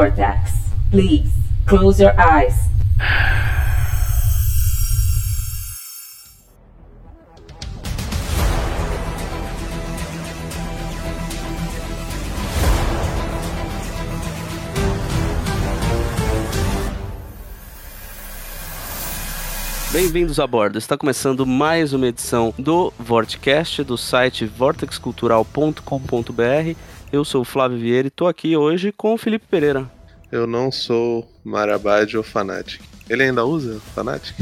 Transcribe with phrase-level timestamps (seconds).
[0.00, 0.52] Vortex.
[0.90, 1.30] Please
[1.66, 2.54] close your eyes.
[19.92, 20.78] Bem-vindos a bordo.
[20.78, 26.74] Está começando mais uma edição do Vortecast do site vortexcultural.com.br.
[27.12, 29.90] Eu sou o Flávio Vieira e estou aqui hoje com o Felipe Pereira.
[30.30, 32.80] Eu não sou Marabad ou Fanatic.
[33.08, 34.36] Ele ainda usa Fanatic?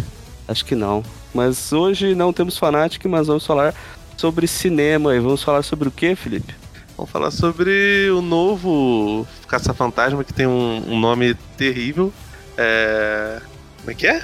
[0.47, 1.03] Acho que não.
[1.33, 3.75] Mas hoje não temos Fanatic, mas vamos falar
[4.19, 5.15] sobre cinema.
[5.15, 6.55] E vamos falar sobre o que, Felipe?
[6.95, 12.13] Vamos falar sobre o novo Caça-Fantasma que tem um, um nome terrível.
[12.55, 13.41] É...
[13.79, 14.21] Como é que é?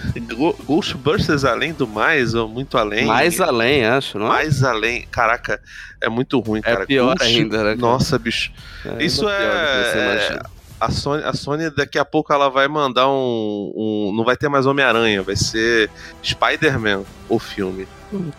[0.66, 3.06] Ghostbusters Além do Mais, ou Muito Além?
[3.06, 4.28] Mais além, acho, não é?
[4.30, 5.06] Mais Além.
[5.10, 5.60] Caraca,
[6.00, 6.86] é muito ruim, É cara.
[6.86, 7.76] pior Ghost- ainda, né, cara?
[7.76, 8.52] Nossa, bicho.
[8.98, 10.40] É, Isso é-.
[10.80, 13.72] A Sony, a Sony daqui a pouco ela vai mandar um.
[13.74, 15.88] um- não vai ter mais Homem-Aranha, vai ser
[16.22, 17.86] Spider-Man o filme.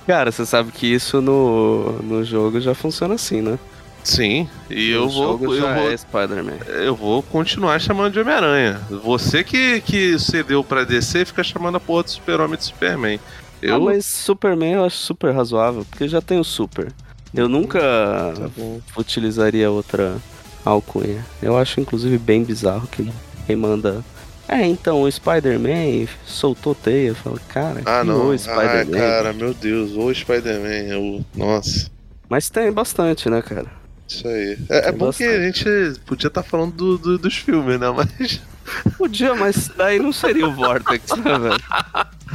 [0.06, 3.58] Cara, você sabe que isso no, no jogo já funciona assim, né?
[4.06, 6.58] Sim, e eu vou, eu vou é Spider-Man.
[6.68, 8.80] eu vou continuar chamando de Homem-Aranha.
[9.04, 13.20] Você que, que cedeu pra DC fica chamando a porra do Super-Homem de Superman.
[13.62, 13.76] Eu.
[13.76, 16.92] Ah, mas Superman eu acho super razoável, porque já tem o Super.
[17.34, 18.50] Eu nunca Tá
[18.96, 20.18] utilizaria outra
[20.64, 21.26] alcunha.
[21.42, 23.12] Eu acho, inclusive, bem bizarro que
[23.48, 24.04] quem manda.
[24.48, 27.08] É, então, o Spider-Man soltou teia.
[27.10, 28.28] Eu falo, cara, Ah, que não.
[28.30, 28.98] o Ah, Spider-Man.
[29.00, 30.94] cara, meu Deus, o Spider-Man.
[30.94, 31.90] eu- Nossa,
[32.30, 33.66] Mas tem bastante, né, cara?
[34.08, 34.58] Isso aí.
[34.70, 35.66] É, é bom que a gente
[36.06, 37.88] podia estar falando do- do- dos filmes, né?
[37.92, 38.42] Mas.
[38.98, 41.64] Podia, mas daí não seria o Vortex, né, velho?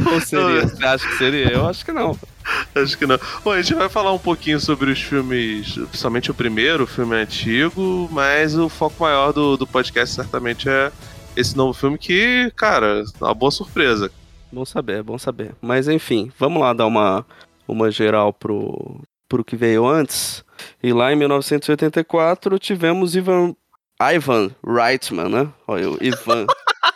[0.15, 0.63] Ou seria?
[0.69, 1.49] Você acha que seria?
[1.51, 2.17] Eu acho que não.
[2.73, 3.19] Acho que não.
[3.45, 7.17] Bom, a gente vai falar um pouquinho sobre os filmes, principalmente o primeiro, o filme
[7.17, 10.93] antigo, mas o foco maior do, do podcast certamente é
[11.37, 14.09] esse novo filme que, cara, é uma boa surpresa.
[14.53, 15.51] Bom saber, é bom saber.
[15.61, 17.27] Mas enfim, vamos lá dar uma,
[17.67, 19.01] uma geral pro,
[19.31, 20.45] pro que veio antes.
[20.83, 23.55] E lá em 1984 tivemos Ivan,
[24.03, 25.49] Ivan Reitman, né?
[25.67, 26.47] Olha, o Ivan.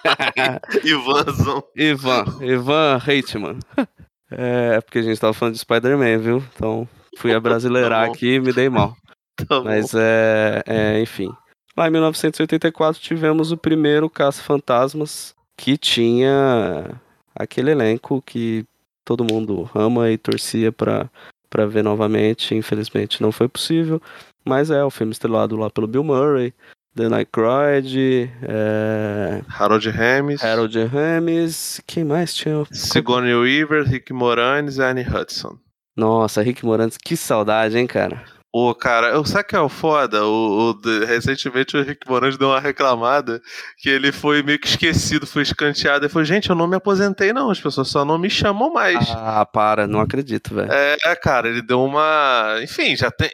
[0.84, 1.64] Ivanzão.
[1.74, 3.58] Ivan, Ivan Reitman.
[4.36, 6.42] É, porque a gente tava falando de Spider-Man, viu?
[6.56, 8.96] Então fui a brasileirar Tá aqui e me dei mal.
[9.36, 9.60] Tá.
[9.60, 11.28] Mas é, é, enfim.
[11.76, 17.00] Lá em 1984 tivemos o primeiro Caça-Fantasmas que tinha
[17.32, 18.66] aquele elenco que
[19.04, 21.08] todo mundo ama e torcia pra,
[21.54, 22.52] pra ver novamente.
[22.52, 24.02] Infelizmente não foi possível.
[24.44, 26.52] Mas é o filme estrelado lá pelo Bill Murray,
[26.96, 31.80] The Aykroyd, é, Harold Ramis, Harold Ramis.
[31.86, 32.64] Quem mais tinha?
[32.72, 35.56] Sigourney Weaver, Rick Moranis e Annie Hudson.
[35.96, 36.98] Nossa, Rick Moranis.
[36.98, 38.24] Que saudade, hein, cara?
[38.54, 40.24] Pô, cara, eu, sabe o que é o foda?
[40.24, 43.42] O, o- recentemente o Rick Moranis deu uma reclamada
[43.78, 46.04] que ele foi meio que esquecido, foi escanteado.
[46.04, 49.10] Ele falou, gente, eu não me aposentei não, as pessoas só não me chamam mais.
[49.10, 50.70] Ah, para, não acredito, velho.
[50.72, 52.60] É, cara, ele deu uma.
[52.62, 53.28] Enfim, já tem.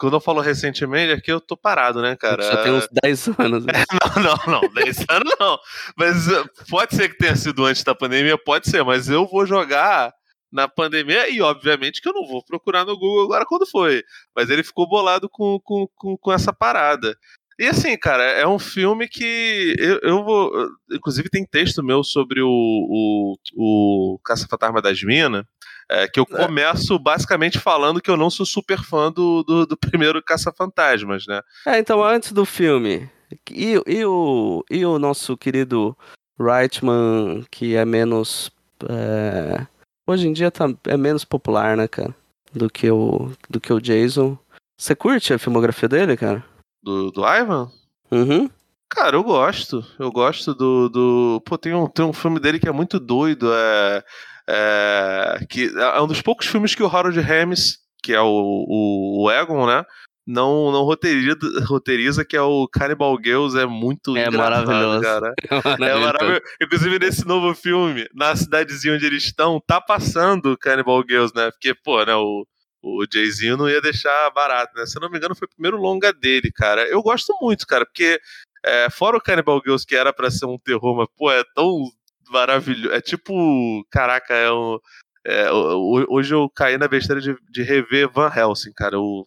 [0.00, 2.42] Quando eu falo recentemente, aqui eu tô parado, né, cara?
[2.42, 3.64] Já tem uns 10 anos.
[3.64, 3.72] né?
[4.16, 5.56] Não, não, não, 10 anos não.
[5.96, 9.46] Mas uh, pode ser que tenha sido antes da pandemia, pode ser, mas eu vou
[9.46, 10.12] jogar
[10.54, 14.02] na pandemia e, obviamente, que eu não vou procurar no Google agora quando foi.
[14.34, 17.14] Mas ele ficou bolado com, com, com, com essa parada.
[17.58, 20.50] E assim, cara, é um filme que eu, eu vou.
[20.92, 25.44] Inclusive, tem texto meu sobre o, o, o Caça-Fantasma das Minas.
[25.90, 26.36] é, que eu É.
[26.46, 31.40] começo basicamente falando que eu não sou super fã do, do, do primeiro Caça-Fantasmas, né?
[31.66, 33.08] É, então, antes do filme,
[33.50, 35.96] e, e, o, e o nosso querido
[36.40, 38.50] Reitman, que é menos.
[38.88, 39.64] é,
[40.06, 42.14] hoje em dia tá, é menos popular, né, cara?
[42.52, 44.38] Do que o, do que o Jason.
[44.78, 46.44] Você curte a filmografia dele, cara?
[46.82, 47.70] Do, do Ivan?
[48.10, 48.48] Uhum.
[48.88, 49.84] Cara, eu gosto.
[49.98, 50.88] Eu gosto do.
[50.88, 51.42] do...
[51.44, 53.50] Pô, tem um, tem um filme dele que é muito doido.
[53.52, 54.04] É,
[54.48, 58.26] é, que é um dos poucos filmes que o Harold Ramis, que é o,
[58.68, 59.84] o, o Egon, né?
[60.26, 61.36] Não, não roteiriza,
[61.66, 63.58] roteiriza, que é o Cannibal Girls.
[63.58, 65.02] É muito É maravilhoso.
[65.02, 65.34] cara.
[65.90, 66.40] É maravilhoso.
[66.62, 71.50] Inclusive, nesse novo filme, na cidadezinha onde eles estão, tá passando Cannibal Girls, né?
[71.50, 72.46] Porque, pô, né, o,
[72.82, 74.86] o Jayzinho não ia deixar barato, né?
[74.86, 76.88] Se eu não me engano, foi o primeiro longa dele, cara.
[76.88, 78.18] Eu gosto muito, cara, porque
[78.64, 81.84] é, fora o Cannibal Girls, que era pra ser um terror, mas, pô, é tão
[82.30, 82.94] maravilhoso.
[82.94, 84.78] É tipo, caraca, é um.
[85.26, 88.96] é, ho- ho- hoje eu caí na besteira de, de rever Van Helsing, cara.
[88.96, 89.26] Eu,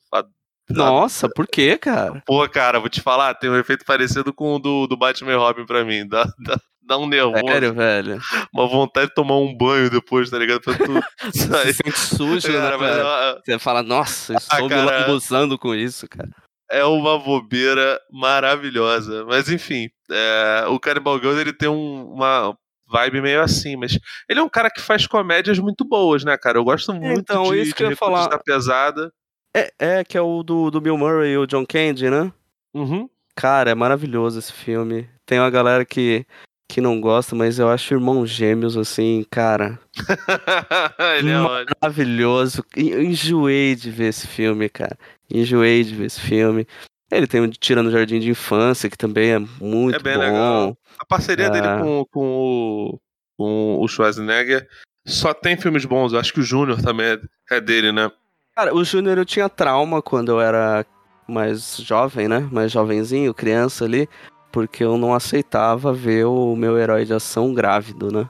[0.70, 2.22] Nossa, por quê, cara?
[2.26, 5.36] Pô, cara, vou te falar, tem um efeito parecido com o do, do Batman e
[5.36, 6.08] Robin pra mim.
[6.08, 8.20] Dá, dá, dá um nervoso, Sério, velho.
[8.54, 10.62] uma vontade de tomar um banho depois, tá ligado?
[10.62, 10.94] Pra tu
[11.34, 11.74] Você sair.
[11.74, 13.06] se sente sujo, Cara, né, mas, velho?
[13.06, 15.00] ó, Você fala, nossa, eu Ah, estou me cara.
[15.00, 16.30] lambuzando com isso, cara.
[16.70, 19.24] é uma bobeira maravilhosa.
[19.26, 22.56] Mas enfim, é, o Cannibal Girls ele tem um, uma
[22.90, 23.98] vibe meio assim, mas
[24.30, 26.58] ele é um cara que faz comédias muito boas, né, cara?
[26.58, 28.28] Eu gosto muito Então, de, isso que de eu ia falar.
[28.28, 29.12] da pesada.
[29.56, 32.32] É, é, que é o do, do Bill Murray e o John Candy, né?
[32.74, 33.10] Uhum.
[33.36, 35.08] Cara, é maravilhoso esse filme.
[35.26, 36.26] Tem uma galera que,
[36.70, 39.80] que não gosta, mas eu acho irmãos gêmeos, assim, cara.
[41.20, 41.76] ele é ótimo.
[41.82, 42.64] Maravilhoso.
[42.76, 44.98] Eu enjoei de ver esse filme, cara.
[45.32, 46.68] Enjoei de ver esse filme.
[47.12, 50.20] Ele tem o Tira no Jardim de Infância, que também é muito É bem bom.
[50.20, 50.78] legal.
[51.00, 51.50] A parceria É.
[51.50, 53.00] dele com, com, o,
[53.38, 54.68] com o Schwarzenegger
[55.06, 56.12] só tem filmes bons.
[56.12, 57.20] Eu acho que o Júnior também é,
[57.56, 58.12] é dele, né?
[58.58, 60.84] Cara, o Júnior eu tinha trauma quando eu era
[61.28, 62.50] mais jovem, né?
[62.52, 64.10] Mais jovenzinho, criança ali,
[64.52, 68.28] porque eu não aceitava ver o meu herói de ação grávido, né?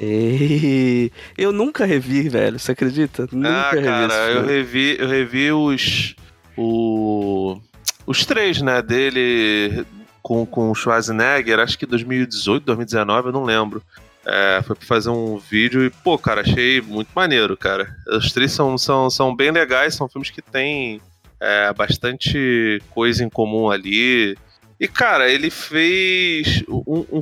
[0.00, 3.28] E eu nunca revi, velho, você acredita?
[3.30, 6.16] Nunca ah, revi cara, eu revi, eu revi os.
[6.56, 7.60] O,
[8.06, 8.80] os três, né?
[8.80, 9.84] Dele
[10.22, 13.82] com, com o Schwarzenegger, acho que 2018, 2019, eu não lembro.
[14.26, 17.88] É, foi pra fazer um vídeo e, pô, cara, achei muito maneiro, cara.
[18.08, 21.00] Os três são, são, são bem legais, são filmes que têm
[21.40, 24.36] é, bastante coisa em comum ali.
[24.78, 27.04] E, cara, ele fez um.
[27.10, 27.20] um-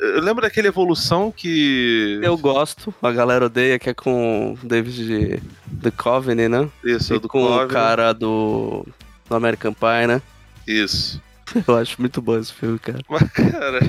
[0.00, 2.18] eu lembro daquela evolução que.
[2.22, 5.40] Eu gosto, a galera odeia, que é com o David
[5.82, 6.68] The Coveney, né?
[6.84, 8.84] Isso, E do com o cara do,
[9.28, 10.20] do American Pie, né?
[10.66, 11.20] Isso.
[11.66, 13.00] Eu acho muito bom esse filme, cara.
[13.08, 13.80] Mas, cara.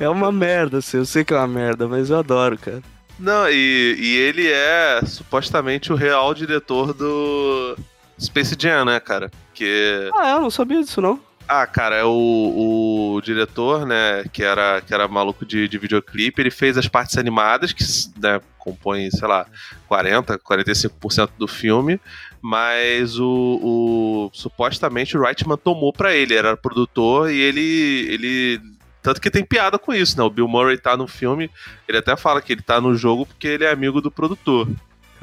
[0.00, 2.82] É uma merda, assim, eu sei que é uma merda, mas eu adoro, cara.
[3.18, 7.76] Não, e, e ele é supostamente o real diretor do
[8.18, 9.30] Space Jam, né, cara?
[9.54, 10.10] Que.
[10.14, 11.20] Ah, eu não sabia disso, não.
[11.48, 16.40] Ah, cara, é o, o diretor, né, que era, que era maluco de, de videoclipe,
[16.40, 17.84] ele fez as partes animadas, que
[18.18, 19.46] né, compõem, sei lá,
[19.86, 22.00] 40, 45% do filme,
[22.42, 28.60] mas o, o supostamente o Reitman tomou pra ele, era produtor e ele ele
[29.00, 30.22] tanto que tem piada com isso, né?
[30.24, 31.50] O Bill Murray tá no filme,
[31.88, 34.68] ele até fala que ele tá no jogo porque ele é amigo do produtor.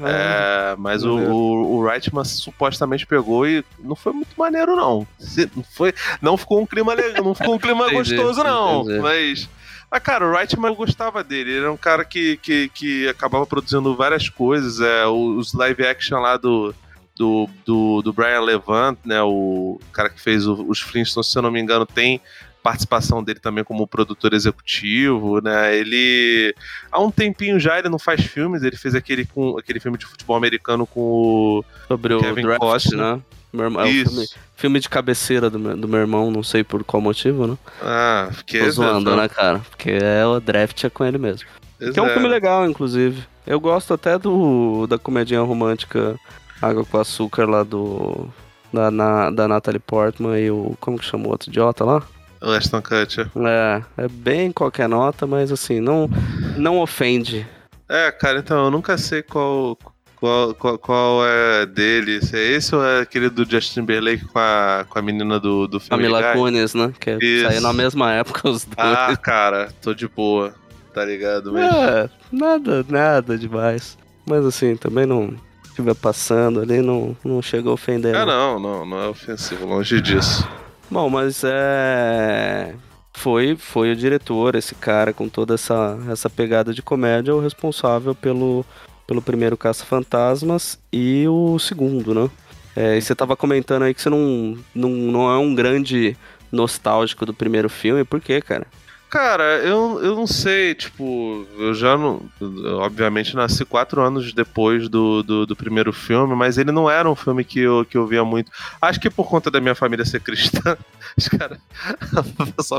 [0.02, 5.06] É, mas o, o, o Reitman supostamente pegou e não foi muito maneiro, não.
[5.18, 8.82] Se- foi, não ficou um clima legal, não ficou um clima Entendi, gostoso, não.
[8.82, 8.98] entendi.
[9.00, 9.48] Mas.
[9.90, 11.50] Mas, cara, o Reitman eu gostava dele.
[11.50, 14.80] Ele era um cara que, que, que acabava produzindo várias coisas.
[14.80, 16.72] É, os live action lá do,
[17.20, 19.20] do, do, do Brian Levant, né?
[19.22, 22.18] O cara que fez o- os Flintstones, se eu não me engano, tem
[22.62, 25.76] participação dele também como produtor executivo, né?
[25.76, 26.54] Ele
[26.90, 30.06] há um tempinho já ele não faz filmes, ele fez aquele com aquele filme de
[30.06, 32.98] futebol americano com o Sobre o Kevin draft, Costner.
[33.16, 33.20] né?
[33.52, 34.10] Meu irmão, é Isso.
[34.12, 34.26] filme,
[34.56, 37.58] filme de cabeceira do meu, do meu irmão, não sei por qual motivo, né?
[37.82, 39.58] Ah, fiquei Tô zoando, né, cara?
[39.70, 41.46] Porque é o draft é com ele mesmo.
[41.92, 43.24] Que é um filme legal, inclusive.
[43.46, 46.16] Eu gosto até do da comedinha romântica
[46.60, 48.28] Água com Açúcar lá do.
[48.72, 50.76] Da, na, da Natalie Portman e o.
[50.80, 52.02] Como que chama o outro idiota lá?
[52.40, 53.30] O Ashton Kutcher.
[53.36, 56.08] É, é bem qualquer nota, mas assim, não,
[56.56, 57.46] não ofende.
[57.88, 59.76] É, cara, então eu nunca sei qual
[60.20, 62.24] qual, qual, qual é dele.
[62.24, 65.66] Se é esse ou é aquele do Justin Timberlake com a, com a menina do,
[65.66, 66.32] do filme Mila Guy?
[66.34, 66.92] Kunis, né?
[67.00, 67.46] Que Isso.
[67.46, 68.76] saiu na mesma época os dois.
[68.76, 70.54] Ah, cara, tô de boa.
[70.92, 71.52] Tá ligado?
[71.52, 71.74] Mas...
[71.74, 73.96] É, nada, nada demais.
[74.26, 75.34] Mas assim, também não.
[75.70, 78.14] Estiver passando ali, não, não chega a ofender.
[78.14, 78.58] Ah, não.
[78.58, 80.46] não, não, não é ofensivo, longe disso.
[80.90, 82.74] Bom, mas é.
[83.12, 88.14] Foi, foi o diretor, esse cara com toda essa, essa pegada de comédia, o responsável
[88.14, 88.64] pelo,
[89.06, 92.30] pelo primeiro Caça-Fantasmas e o segundo, né?
[92.74, 96.16] É, e você tava comentando aí que você não, não, não é um grande
[96.50, 98.66] nostálgico do primeiro filme, por quê, cara?
[99.10, 102.22] Cara, eu, eu não sei, tipo, eu já não.
[102.40, 107.10] eu, obviamente nasci quatro anos depois do, do, do primeiro filme, mas ele não era
[107.10, 108.52] um filme que eu, que eu via muito.
[108.80, 110.76] Acho que por conta da minha família ser cristã,
[111.18, 111.58] os caras.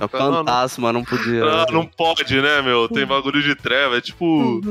[0.02, 1.44] É fica, não, não, fantasma, não podia.
[1.44, 2.88] não, não pode, né, meu?
[2.88, 3.98] Tem bagulho de treva.
[3.98, 4.62] É tipo.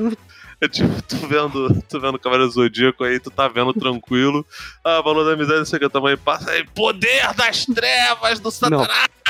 [0.63, 4.45] É tipo, tu vendo, tu vendo Cavaleiro Zodíaco aí, tu tá vendo tranquilo.
[4.85, 6.19] Ah, valor da amizade, não sei o que também.
[6.19, 9.09] Passa aí, poder das trevas do Satanás!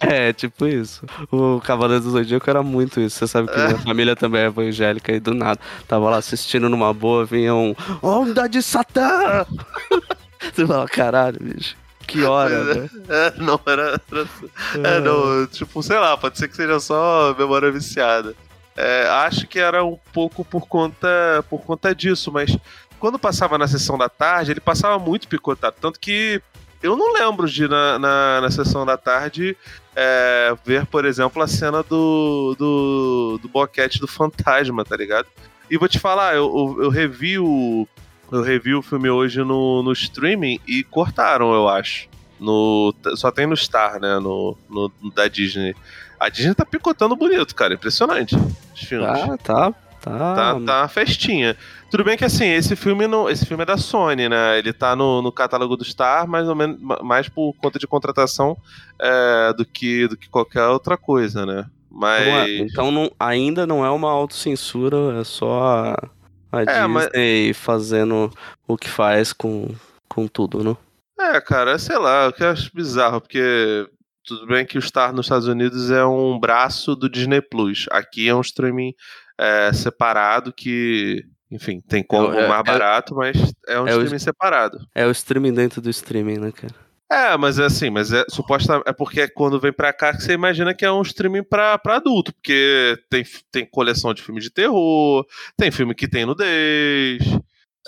[0.00, 1.04] É, tipo isso.
[1.32, 3.18] O Cavaleiro do Zodíaco era muito isso.
[3.18, 5.60] Você sabe que minha família também é evangélica e do nada.
[5.86, 9.44] Tava lá assistindo numa boa, vinha um Onda de Satã!
[10.54, 11.76] Você fala, caralho, bicho.
[12.06, 12.90] Que hora, né?
[13.08, 14.00] É, não, era.
[14.10, 18.34] era é, não, tipo, sei lá, pode ser que seja só memória viciada.
[18.80, 22.56] É, acho que era um pouco por conta, por conta disso, mas
[23.00, 25.74] quando passava na sessão da tarde, ele passava muito picotado.
[25.80, 26.40] Tanto que
[26.80, 29.56] eu não lembro de, na, na, na sessão da tarde,
[29.96, 35.26] é, ver, por exemplo, a cena do, do, do boquete do fantasma, tá ligado?
[35.68, 37.86] E vou te falar, eu, eu, eu revi o.
[38.30, 42.08] Eu revi o filme hoje no, no streaming e cortaram, eu acho.
[42.38, 42.94] no.
[43.16, 44.20] Só tem no Star, né?
[44.20, 45.74] No, no, da Disney.
[46.20, 47.74] A Disney tá picotando bonito, cara.
[47.74, 48.36] Impressionante.
[48.74, 49.08] Os filmes.
[49.08, 49.72] Ah, tá.
[50.00, 51.56] Tá, Tá, tá uma festinha.
[51.90, 54.56] Tudo bem que assim, esse filme não, esse filme é da Sony, né?
[54.58, 58.56] Ele tá no, no catálogo do Star, mais ou menos mais por conta de contratação
[58.98, 61.66] é, do, que, do que qualquer outra coisa, né?
[61.90, 62.26] Mas.
[62.26, 66.08] Não é- então não- ainda não é uma autocensura, é só a,
[66.52, 68.30] a É, mas- Disney fazendo
[68.68, 69.68] o que faz com,
[70.08, 70.76] com tudo, né?
[71.20, 73.88] É, cara, sei lá, o que eu acho bizarro, porque
[74.28, 77.86] tudo bem que o Star nos Estados Unidos é um braço do Disney Plus.
[77.90, 78.94] Aqui é um streaming
[79.38, 83.98] é, separado que, enfim, tem como É, é- mais barato, mas é um é o-
[84.00, 84.78] streaming separado.
[84.94, 86.74] É o streaming dentro do streaming, né, cara?
[87.10, 90.34] É, mas é assim, mas é suposta é porque quando vem pra cá que você
[90.34, 94.50] imagina que é um streaming pra, pra adulto, porque tem, tem coleção de filme de
[94.50, 95.24] terror,
[95.56, 97.22] tem filme que tem nudez.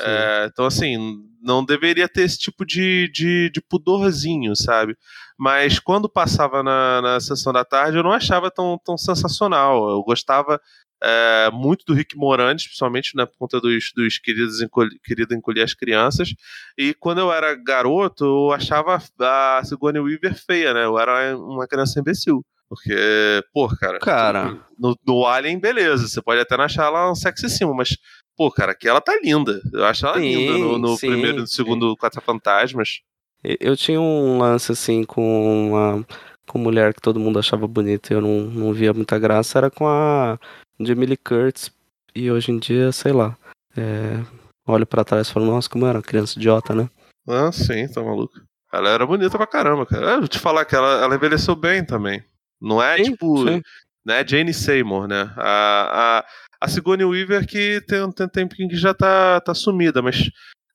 [0.01, 4.97] é, então, assim, não deveria ter esse tipo de, de, de pudorzinho, sabe?
[5.41, 9.89] Mas quando passava na, na sessão da tarde, eu não achava tão, tão sensacional.
[9.89, 10.61] Eu gostava
[11.03, 15.63] é, muito do Rick Moranis, principalmente né, por conta dos, dos queridos encolhi, querido encolher
[15.63, 16.35] as crianças.
[16.77, 20.85] E quando eu era garoto, eu achava a Sigourney Weaver feia, né?
[20.85, 22.45] Eu era uma criança imbecil.
[22.69, 23.99] Porque, pô, cara.
[23.99, 24.59] Cara.
[24.79, 26.07] No, no Alien, beleza.
[26.07, 27.97] Você pode até não achar ela um sexy símbolo, mas,
[28.37, 29.59] pô, cara, aqui ela tá linda.
[29.73, 31.55] Eu acho ela Sim, linda no, no sim, primeiro e no sim.
[31.55, 33.01] segundo Quatro Fantasmas.
[33.43, 36.07] Eu tinha um lance assim com uma
[36.47, 39.71] com mulher que todo mundo achava bonita e eu não, não via muita graça, era
[39.71, 40.37] com a
[40.81, 41.71] Jamie Lee Curtis.
[42.13, 43.37] E hoje em dia, sei lá,
[43.77, 44.21] é,
[44.67, 46.91] olho pra trás e falo, nossa, como era criança idiota, né?
[47.29, 48.35] Ah, sim, tá maluco.
[48.73, 50.13] Ela era bonita pra caramba, cara.
[50.13, 52.23] Eu vou te falar que ela, ela envelheceu bem também.
[52.61, 53.49] Não é Sim, tipo.
[53.49, 53.63] sim.
[54.05, 55.33] Né, Jane Seymour, né?
[55.37, 56.27] A, a,
[56.61, 60.31] a Sigourney Weaver que tem, tem um tempinho que já tá, tá sumida, mas.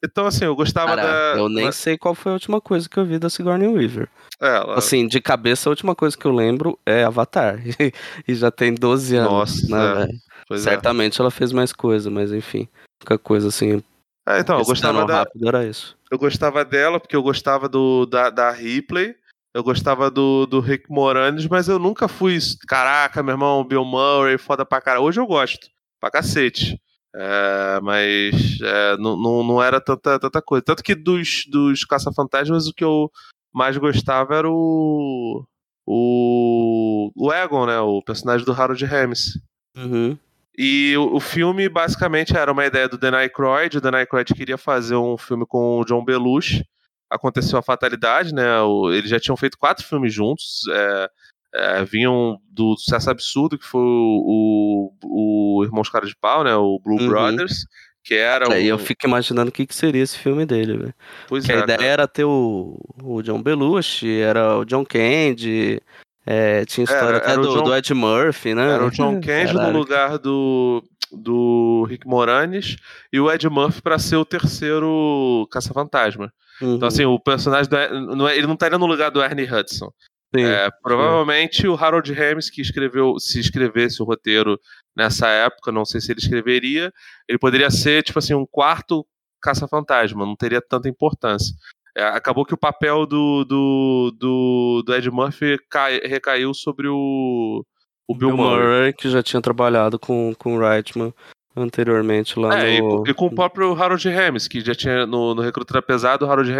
[0.06, 1.40] Então, assim, eu gostava Cara, da.
[1.40, 4.08] eu nem sei qual foi a última coisa que eu vi da Sigourney Weaver.
[4.42, 7.60] É, ela- Assim, de cabeça, a última coisa que eu lembro é Avatar.
[8.28, 10.08] e já tem 12 anos, Nossa, né,
[10.52, 10.54] é.
[10.56, 10.58] é.
[10.58, 12.68] Certamente ela fez mais coisa, mas enfim.
[12.74, 13.84] A única coisa assim,
[14.28, 15.98] É, então, eu gostava, da, rápido era isso.
[16.12, 19.16] eu gostava dela porque eu gostava do, da, da Ripley,
[19.54, 22.38] eu gostava do, do Rick Moranis, mas eu nunca fui.
[22.68, 25.00] Caraca, meu irmão, Bill Murray, foda pra cara.
[25.00, 25.68] Hoje eu gosto,
[26.00, 26.78] pra cacete.
[27.18, 30.64] É, mas é, não, não, não era tanta, tanta coisa.
[30.66, 33.10] Tanto que dos, dos Caça-Fantasmas, o que eu
[33.54, 35.46] mais gostava era o.
[35.88, 37.80] O, o Egon, né?
[37.80, 39.40] O personagem do Harold Ramis.
[39.78, 40.18] Uhum.
[40.58, 43.78] E o, o filme basicamente era uma ideia do Dan Aykroyd.
[43.78, 46.66] O Dan Aykroyd queria fazer um filme com o John Belushi.
[47.10, 48.60] Aconteceu a fatalidade, né?
[48.62, 50.62] O- eles já tinham feito quatro filmes juntos.
[50.72, 51.10] é,
[51.56, 56.56] é, vinham do sucesso absurdo, que foi o, o, o Irmãos Cara de Pau, né?
[56.56, 57.08] O Blue Uhum.
[57.10, 57.66] Brothers.
[58.04, 60.78] Que era É, e eu um- fico imaginando o que, que seria esse filme dele,
[60.78, 60.94] velho.
[61.28, 61.90] Pois Que a é, ideia cara.
[61.92, 65.82] era ter o, o John Belushi, era o John Candy,
[66.24, 68.74] é, tinha história Era- até era do, John- do Ed Murphy, né?
[68.74, 72.76] Era o John Candy no lugar do, do Rick Moranis
[73.12, 76.32] e o Ed Murphy pra ser o terceiro Caça-Fantasma.
[76.62, 79.52] Uhum, Então, assim, o personagem do, não é- ele não estaria no lugar do Ernie
[79.52, 79.92] Hudson.
[80.34, 80.44] Sim.
[80.46, 84.58] É, provavelmente o Harold Ramis, que escreveu, se escrevesse o roteiro
[84.96, 86.92] nessa época, não sei se ele escreveria,
[87.28, 89.06] ele poderia ser, tipo assim, um quarto
[89.42, 91.54] caça-fantasma, não teria tanta importância.
[91.98, 97.64] É, acabou que o papel do, do, do, do Ed Murphy cai- recaiu sobre o,
[98.08, 98.66] o Bill, Bill Murray.
[98.66, 101.14] Murray, que já tinha trabalhado com, com o Reitman
[101.56, 102.90] anteriormente lá É, e, no...
[103.04, 106.30] com- e com o próprio Harold Ramis, que já tinha no, no Recruta Pesado, o
[106.30, 106.52] Harold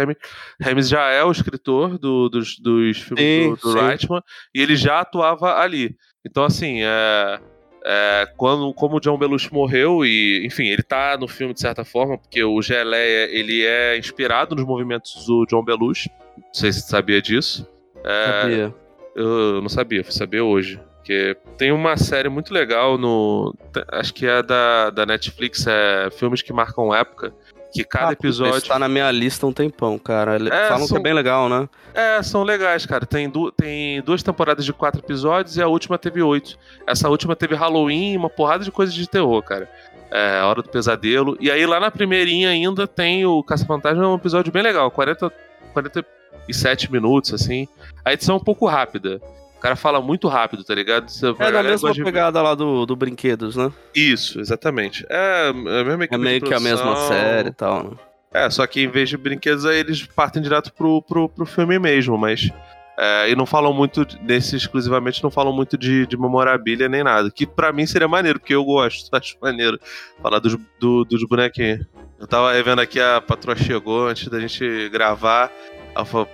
[0.60, 3.80] Ramis já é o escritor do- dos, dos filmes Sim, do, do.
[3.80, 4.22] Reitman,
[4.54, 5.94] e ele já atuava ali.
[6.24, 7.38] Então, assim, é,
[7.84, 11.84] é, quando, como o John Belushi morreu, e enfim, ele tá no filme de certa
[11.84, 16.80] forma, porque o Geleia, ele é inspirado nos movimentos do John Belushi, não sei se
[16.80, 17.66] você sabia disso.
[18.04, 18.74] É, Sabia.
[19.14, 20.80] eu não sabia, fui saber hoje.
[21.06, 23.54] Porque tem uma série muito legal no.
[23.92, 27.32] Acho que é da, da Netflix, é Filmes que Marcam Época.
[27.72, 28.56] Que cada Ah, episódio.
[28.58, 30.34] Isso tá na minha lista um tempão, cara.
[30.36, 31.68] É, Falam que são- é bem legal, né?
[31.94, 33.06] É, são legais, cara.
[33.06, 33.52] Tem, du...
[33.52, 36.58] tem duas temporadas de quatro episódios e a última teve oito.
[36.88, 39.70] Essa última teve Halloween e uma porrada de coisas de terror, cara.
[40.10, 41.36] É, Hora do Pesadelo.
[41.38, 44.90] E aí lá na primeirinha ainda tem o Caça-Fantasma, é um episódio bem legal.
[44.90, 45.32] 40,
[45.72, 47.68] 47 minutos, assim.
[48.04, 49.20] A edição é um pouco rápida.
[49.56, 51.08] O cara fala muito rápido, tá ligado?
[51.08, 53.72] Você- É da mesma de- pegada lá do, do Brinquedos, né?
[53.94, 55.04] Isso, exatamente.
[55.08, 55.52] É, é a
[55.84, 57.90] mesma É meio que a mesma série e tal, né?
[58.32, 61.78] É, só que em vez de brinquedos, aí eles partem direto pro, pro, pro filme
[61.78, 62.50] mesmo, mas.
[62.98, 67.30] é, e não falam muito, nesse exclusivamente, não falam muito de, de memorabilia nem nada.
[67.30, 69.78] Que pra mim seria maneiro, porque eu gosto, acho maneiro
[70.22, 71.86] falar dos, do- dos bonequinhos.
[72.20, 75.50] Eu tava vendo aqui, a patroa chegou antes da gente gravar.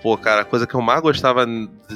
[0.03, 1.47] Pô, cara, a coisa que eu mais gostava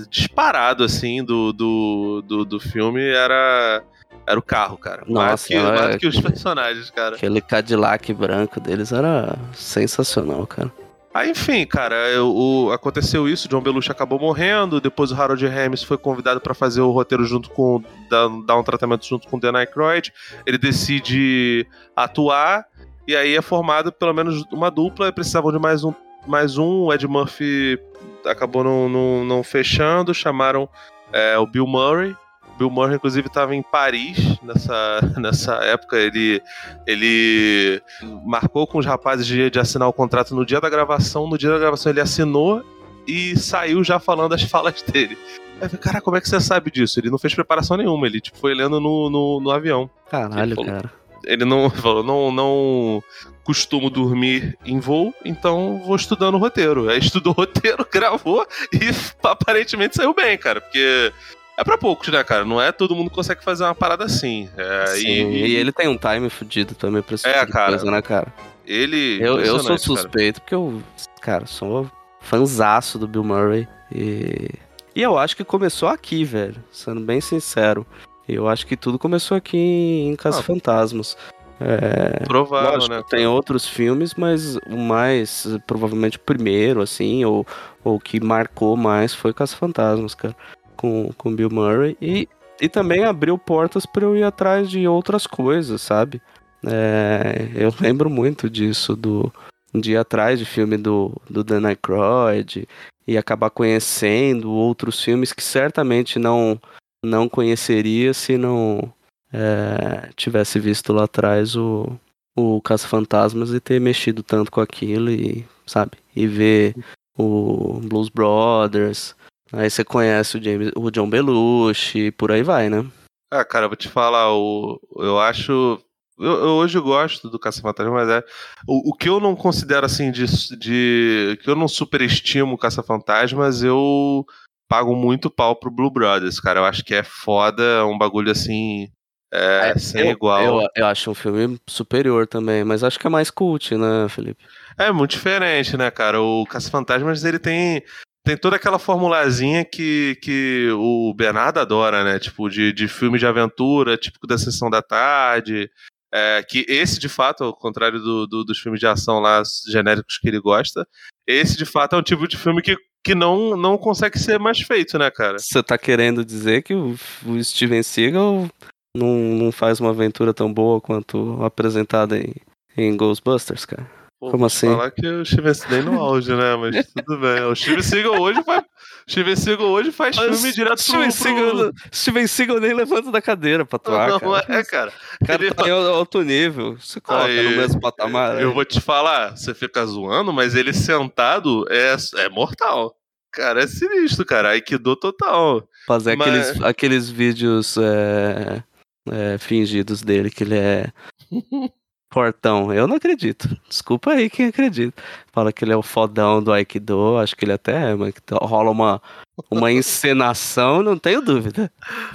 [0.09, 3.83] disparado, assim, do, do, do, do filme era,
[4.27, 5.03] era o carro, cara.
[5.09, 7.17] mais Nossa, que, é, mais do que os personagens, cara.
[7.17, 10.73] Aquele Cadillac branco deles era sensacional, cara.
[11.15, 15.83] Aí, enfim, cara, eu- o- aconteceu isso, John Belushi acabou morrendo, depois o Harold Ramis
[15.83, 19.41] foi convidado pra fazer o roteiro junto com, dar, dar um tratamento junto com o
[19.41, 20.13] Dan Aykroyd,
[20.45, 22.67] ele decide atuar,
[23.09, 25.95] e aí é formado pelo menos uma dupla, precisavam de mais um,
[26.27, 27.79] mais um o Ed Murphy
[28.25, 30.69] acabou não, não, não fechando, chamaram
[31.13, 32.15] é, o Bill Murray,
[32.57, 35.97] Bill Murray, inclusive, estava em Paris nessa, nessa época.
[35.97, 36.43] Ele,
[36.87, 37.83] ele
[38.25, 41.29] marcou com os rapazes de, de assinar o contrato no dia da gravação.
[41.29, 42.65] No dia da gravação, ele assinou
[43.07, 45.19] e saiu já falando as falas dele.
[45.57, 46.99] Aí eu falei, cara, como é que você sabe disso?
[46.99, 49.89] Ele não fez preparação nenhuma, ele tipo, foi lendo no, no, no avião.
[50.11, 50.91] Caralho, cara.
[51.27, 53.03] Ele não falou, não, não
[53.45, 56.89] costumo dormir em voo, então vou estudando o roteiro.
[56.89, 58.91] Aí estudou o roteiro, gravou e
[59.23, 61.13] aparentemente saiu bem, cara, porque
[61.59, 62.45] é pra poucos, né, cara?
[62.45, 64.49] Não é todo mundo que consegue fazer uma parada assim.
[64.57, 67.71] É, Sim, e, e, ele tem um time fudido também pra esse É, tipo cara.
[67.71, 68.33] coisa, né, cara?
[68.67, 69.19] ele.
[69.21, 69.79] Eu, eu sou impressionante, cara.
[69.79, 70.83] suspeito porque eu,
[71.21, 71.91] cara, sou
[72.21, 73.69] fanzaço do Bill Murray.
[73.95, 74.51] E,
[74.95, 76.63] e eu acho que começou aqui, velho.
[76.71, 77.87] Sendo bem sincero.
[78.29, 80.43] Eu acho que tudo começou aqui em Caça Ah.
[80.43, 81.17] Fantasmas.
[81.59, 83.03] É, Provável, lógico, né?
[83.09, 87.47] tem outros filmes, mas o mais, provavelmente o primeiro, assim, ou
[87.83, 90.37] o que marcou mais foi Caça Fantasmas, cara.
[90.77, 91.97] Com, com Bill Murray.
[92.01, 92.29] E,
[92.61, 96.21] e também abriu portas pra eu ir atrás de outras coisas, sabe?
[96.67, 99.33] É, eu lembro muito disso, do,
[99.75, 102.69] de ir atrás de filme do, do Dan Aykroyd
[103.07, 106.61] e acabar conhecendo outros filmes que certamente não,
[107.07, 108.93] não conheceria se não
[109.33, 111.99] é, tivesse visto lá atrás o,
[112.37, 116.75] o Caça-Fantasmas e ter mexido tanto com aquilo e, sabe, e ver
[117.17, 119.15] o Blues Brothers,
[119.53, 122.85] aí você conhece o, James, o John Belushi por aí vai, né?
[123.33, 125.81] Ah, cara, vou te falar, o, eu acho.
[126.19, 128.25] Eu, eu hoje gosto do Caça-Fantasma, mas é.
[128.67, 130.25] O, o que eu não considero assim de.
[130.57, 134.25] de que eu não superestimo o Caça-Fantasmas, eu
[134.69, 136.61] pago muito pau pro Blue Brothers, cara.
[136.61, 138.89] Eu acho que é foda, é um bagulho assim.
[139.33, 140.63] É, sem eu, igual.
[140.63, 144.43] Eu, eu acho um filme superior também, mas acho que é mais cult, né, Felipe?
[144.79, 146.21] É muito diferente, né, cara?
[146.21, 147.83] O Caça-Fantasmas, ele tem,
[148.25, 152.19] tem toda aquela formulazinha que, que o Bernardo adora, né?
[152.19, 155.69] Tipo, de, de filme de aventura, típico da Sessão da Tarde.
[156.15, 160.19] É, que esse, de fato, ao contrário do, do- dos filmes de ação lá genéricos
[160.19, 160.87] que ele gosta,
[161.27, 162.77] esse, de fato, é um tipo de filme que,
[163.07, 165.39] que não, não consegue ser mais feito, né, cara?
[165.39, 168.49] Você tá querendo dizer que o, o Steven Seagal
[168.97, 172.35] não, não faz uma aventura tão boa quanto apresentada em,
[172.77, 173.89] em Ghostbusters, cara?
[174.19, 174.67] Pô, Como assim?
[174.67, 176.57] falar que o Steven Seagal no auge, né?
[176.57, 177.45] Mas tudo bem.
[177.45, 178.65] O Steven Seagal hoje faz,
[179.09, 180.81] Steven Seagal hoje faz filme direto.
[180.83, 181.13] Steven, pro...
[181.13, 184.45] Seagal, Steven Seagal nem levanta da cadeira pra atuar, Não, cara.
[184.49, 184.93] é, cara.
[185.25, 186.77] Cara Ele- tá em alto nível.
[186.77, 188.41] Você coloca Aí, no mesmo patamar.
[188.41, 188.55] Eu né?
[188.55, 192.97] vou te falar, você fica zoando, mas ele sentado é, é mortal.
[193.33, 194.51] Cara, é sinistro, cara.
[194.51, 195.69] Aikido total.
[195.87, 198.65] Fazer mas- aqueles, aqueles vídeos é,
[199.11, 200.91] é, fingidos dele, que ele é
[202.17, 202.73] fortão.
[202.73, 203.47] Eu não acredito.
[203.69, 205.03] Desculpa aí quem acredita.
[205.35, 208.71] Fala que ele é o fodão do Aikido, acho que ele até é, mas rola
[208.71, 209.03] uma,
[209.51, 211.71] uma encenação, não tenho dúvida.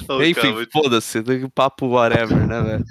[0.09, 1.21] Ô, Enfim, foda-se,
[1.53, 2.85] papo whatever, né, velho?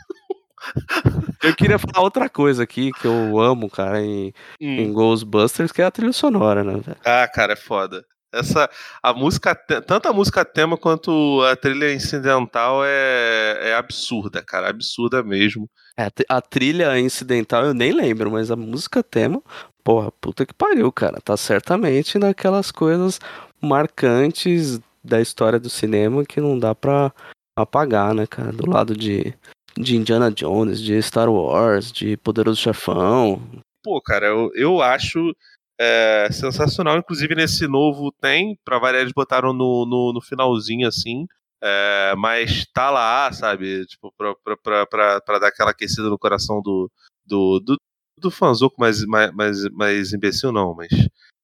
[1.43, 4.93] Eu queria falar outra coisa aqui que eu amo, cara, em, em Hum.
[4.93, 6.97] Ghostbusters, que é a trilha sonora, né, velho?
[7.05, 8.05] Ah, cara, é foda.
[8.33, 8.71] Essa,
[9.03, 9.53] a música,
[9.85, 15.69] tanto a música tema quanto a trilha incidental é, é absurda, cara, absurda mesmo.
[16.01, 19.43] É, a tri- a trilha incidental eu nem lembro, mas a música tema,
[19.85, 21.21] porra, puta que pariu, cara.
[21.21, 23.21] Tá certamente naquelas coisas
[23.61, 27.13] marcantes da história do cinema que não dá pra
[27.55, 28.51] apagar, né, cara?
[28.51, 29.35] Do lado de,
[29.77, 33.43] de Indiana Jones, de Star Wars, de Poderoso Chefão.
[33.85, 35.35] Pô, cara, eu, eu acho
[35.79, 36.97] é, sensacional.
[36.97, 41.27] Inclusive, nesse novo tem, pra variar, eles botaram no, no, no finalzinho assim.
[41.63, 43.87] É, mas tá lá, sabe?
[43.87, 46.91] Tipo, pra, pra, pra, pra, dar aquela aquecida no coração do,
[47.25, 47.77] do, do,
[48.19, 50.91] do fanzoco mais, mais, mais, mais imbecil, não, mas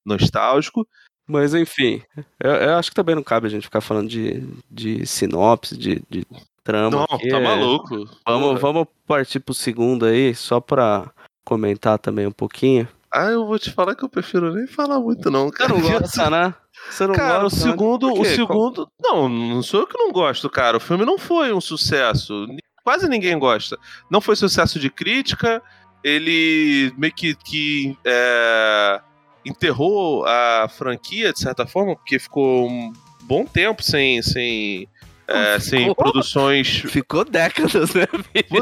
[0.05, 0.87] nostálgico.
[1.29, 2.03] Mas enfim,
[2.39, 6.01] eu, eu acho que também não cabe a gente ficar falando de, de sinopse, de,
[6.09, 6.25] de
[6.63, 6.99] trama.
[6.99, 8.09] Não, tá é- maluco.
[8.25, 11.11] Vamos, vamos partir pro segundo aí, só pra
[11.45, 12.89] comentar também um pouquinho.
[13.13, 15.73] Ah, eu vou te falar que eu prefiro nem falar muito, não, cara.
[15.75, 16.55] não gosta, né?
[16.91, 17.73] Você não Cara, o gosta, né?
[17.73, 20.77] segundo, o segundo, não, não sou eu que não gosto, cara.
[20.77, 22.47] O filme não foi um sucesso.
[22.85, 23.77] Quase ninguém gosta.
[24.11, 25.63] Não foi sucesso de crítica.
[26.05, 29.01] Ele meio que, que é,
[29.45, 34.89] enterrou a franquia, de certa forma, porque ficou um bom tempo sem, sem
[35.29, 36.69] é, sem Ficou- produções.
[36.69, 38.07] Ficou décadas, né?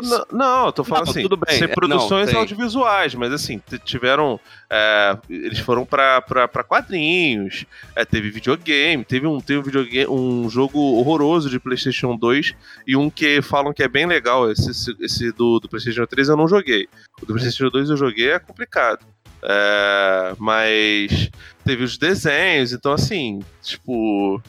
[0.03, 3.33] Não, não, eu tô falando Não, assim, tudo bem, sem é, produções não, audiovisuais, mas
[3.33, 4.41] assim, tiveram.
[4.71, 10.07] é, eles foram pra, pra, pra quadrinhos, é, teve videogame, teve um, teve um videogame,
[10.09, 12.55] um jogo horroroso de PlayStation 2
[12.87, 14.51] e um que falam que é bem legal.
[14.51, 16.89] Esse, esse, esse do, do PlayStation 3 eu não joguei.
[17.23, 19.05] O do PlayStation 2 eu joguei, é complicado.
[19.47, 21.31] É, mas
[21.65, 24.41] teve os desenhos, então assim, tipo.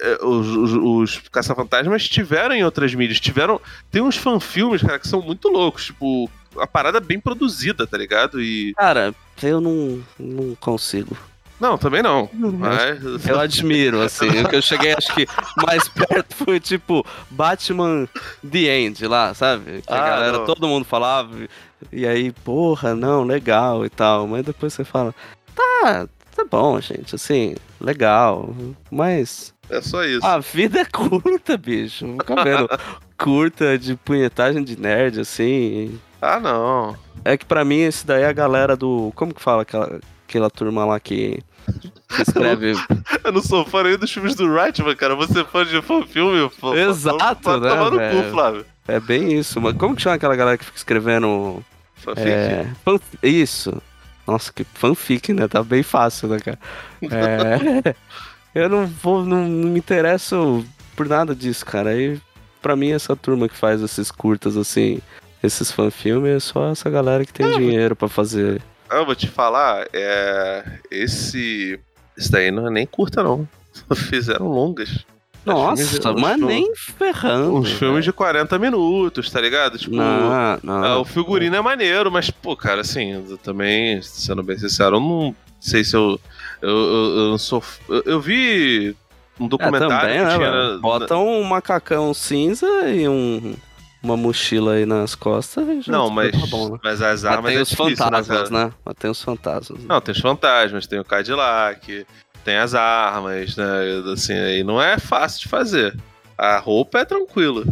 [0.00, 3.60] É, Os, os, os Caça-Fantasmas tiveram em outras mídias, tiveram.
[3.90, 8.40] Tem uns fanfilmes, cara, que são muito loucos, tipo, a parada bem produzida, tá ligado?
[8.42, 8.72] E.
[8.74, 11.16] Cara, eu não, não consigo.
[11.60, 12.28] Não, também não.
[12.32, 13.26] Mas.
[13.26, 14.28] Eu admiro, assim.
[14.40, 15.26] O que eu cheguei, acho que
[15.62, 18.08] mais perto foi tipo Batman
[18.50, 19.82] The End lá, sabe?
[19.82, 20.46] Que a Ah, galera, não.
[20.46, 21.30] todo mundo falava.
[21.92, 24.26] E aí, porra, não, legal e tal.
[24.26, 25.14] Mas depois você fala,
[25.54, 28.54] tá, tá bom, gente, assim, legal.
[28.90, 30.26] Mas É só isso.
[30.26, 32.06] a vida é curta, bicho.
[32.20, 32.68] Fica vendo
[33.16, 35.98] curta de punhetagem de nerd, assim.
[36.20, 36.96] Ah, não.
[37.24, 39.12] É que pra mim esse daí é a galera do.
[39.14, 41.42] Como que fala aquela, aquela turma lá que,
[42.08, 42.72] que escreve.
[43.22, 45.14] Eu não sou fã nem dos filmes do Reitman, cara.
[45.14, 46.50] Você é fã de fã filme?
[46.60, 48.66] Pô, Exato, pô, né, Tomar no cu, Flávio.
[48.88, 51.64] É bem isso, mas como que chama aquela galera que fica escrevendo.
[51.94, 52.28] Fanfic.
[52.28, 52.66] É,
[53.22, 53.80] Isso.
[54.26, 55.48] Nossa, que fanfic, né?
[55.48, 56.58] Tá bem fácil, né, cara?
[57.02, 57.94] É,
[58.54, 60.64] eu não vou, não, não me interesso
[60.96, 61.90] por nada disso, cara.
[61.90, 62.20] Aí,
[62.60, 65.00] pra mim, essa turma que faz esses curtas assim,
[65.42, 68.60] esses fanfilmes, é só essa galera que tem dinheiro pra fazer.
[68.88, 70.64] Ah, eu vou te falar, é.
[70.90, 71.78] Esse.
[72.16, 73.48] Esse daí não é nem curta, não.
[73.94, 75.04] Fizeram longas.
[75.46, 77.54] Nossa, filmes- mas uns nem ferrando.
[77.54, 79.78] Uns filmes de 40 minutos, tá ligado?
[79.78, 79.96] Tipo.
[79.96, 80.84] Não, não.
[80.84, 85.34] ah, o figurino é maneiro, mas, pô, cara, assim, também, sendo bem sincero, eu não
[85.58, 86.20] sei se eu.
[86.62, 87.62] Eu, eu, eu sou.
[87.88, 88.94] Eu, eu vi
[89.38, 90.78] um É, documentário também, que né, tinha.
[90.78, 93.54] Bota um macacão cinza e um,
[94.02, 96.78] uma mochila aí nas costas e Não, mas, tá bom, né?
[96.82, 98.64] mas as Mas armas tem é os difícil, fantasmas, né?
[98.66, 98.72] né?
[98.84, 99.78] Mas tem os fantasmas.
[99.80, 99.86] né?
[99.88, 102.06] Não, tem os fantasmas, tem o Cadillac,
[102.44, 103.66] tem as armas, né?
[104.12, 105.96] Assim, aí não é fácil de fazer.
[106.36, 107.64] A roupa é tranquila.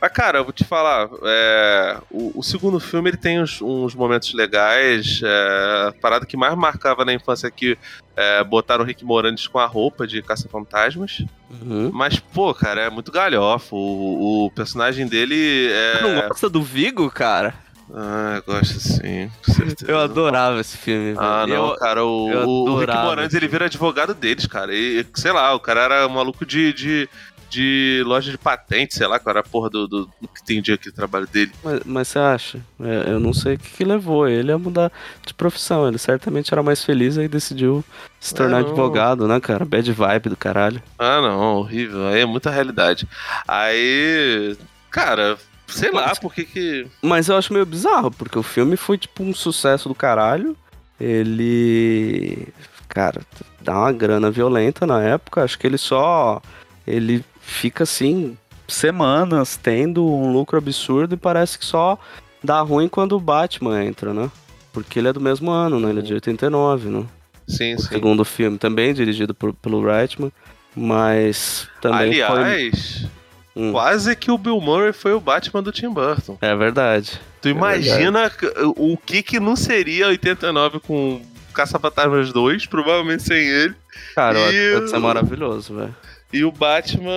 [0.00, 3.94] Mas, cara, eu vou te falar, é, o, o segundo filme ele tem uns, uns
[3.94, 5.20] momentos legais.
[5.22, 7.76] é, a parada que mais marcava na infância é que
[8.16, 11.22] é, botaram o Rick Moranis com a roupa de Caça-Fantasmas.
[11.50, 11.90] Uhum.
[11.92, 13.76] Mas, pô, cara, é muito galhofo.
[13.76, 16.28] O, o personagem dele Você não é.
[16.28, 17.54] gosta do Vigo, cara?
[17.92, 19.90] Ah, eu gosto sim, com certeza.
[19.90, 21.12] Eu adorava esse filme.
[21.18, 21.58] Ah, velho.
[21.58, 24.72] não, Eu- cara, o, o Rick Moranis, ele vira advogado deles, cara.
[24.72, 27.08] E, sei lá, o cara era maluco de, de,
[27.50, 30.62] de loja de patente, sei lá, qual era a porra do, do, do que tem
[30.62, 31.50] dia aqui o trabalho dele.
[31.64, 32.60] Mas, mas você acha?
[32.80, 34.92] É, eu não sei o que, que levou ele a mudar
[35.26, 35.86] de profissão.
[35.88, 37.84] Ele certamente era mais feliz e decidiu
[38.20, 38.68] se tornar É, não.
[38.68, 39.64] advogado, né, cara?
[39.64, 40.80] Bad vibe do caralho.
[40.98, 42.06] Ah, não, horrível.
[42.06, 43.08] Aí é muita realidade.
[43.48, 44.56] Aí,
[44.90, 45.36] cara,
[45.66, 46.86] sei lá por que que...
[47.02, 50.56] Mas eu acho meio bizarro, porque o filme foi tipo um sucesso do caralho.
[51.00, 52.48] Ele.
[52.88, 53.20] Cara,
[53.60, 55.42] dá uma grana violenta na época.
[55.42, 56.40] Acho que ele só.
[56.86, 58.36] Ele fica assim,
[58.68, 61.98] semanas tendo um lucro absurdo e parece que só
[62.42, 64.30] dá ruim quando o Batman entra, né?
[64.72, 65.90] Porque ele é do mesmo ano, né?
[65.90, 67.04] Ele é de 89, né?
[67.48, 67.88] Sim, O sim.
[67.88, 70.30] segundo filme também dirigido por- pelo Reitman.
[70.76, 72.22] Mas também foi.
[72.22, 73.06] Aliás,
[73.56, 73.72] Hum.
[73.72, 76.38] quase que o Bill Murray foi o Batman do Tim Burton.
[76.40, 77.20] É verdade.
[77.42, 78.30] Tu imagina
[78.76, 81.20] o que que não seria 89 com
[81.52, 83.74] Caça-Fantasmas 2, provavelmente sem ele.
[84.14, 85.96] Cara, E deve ser o- maravilhoso, velho.
[86.32, 87.10] E o Batman,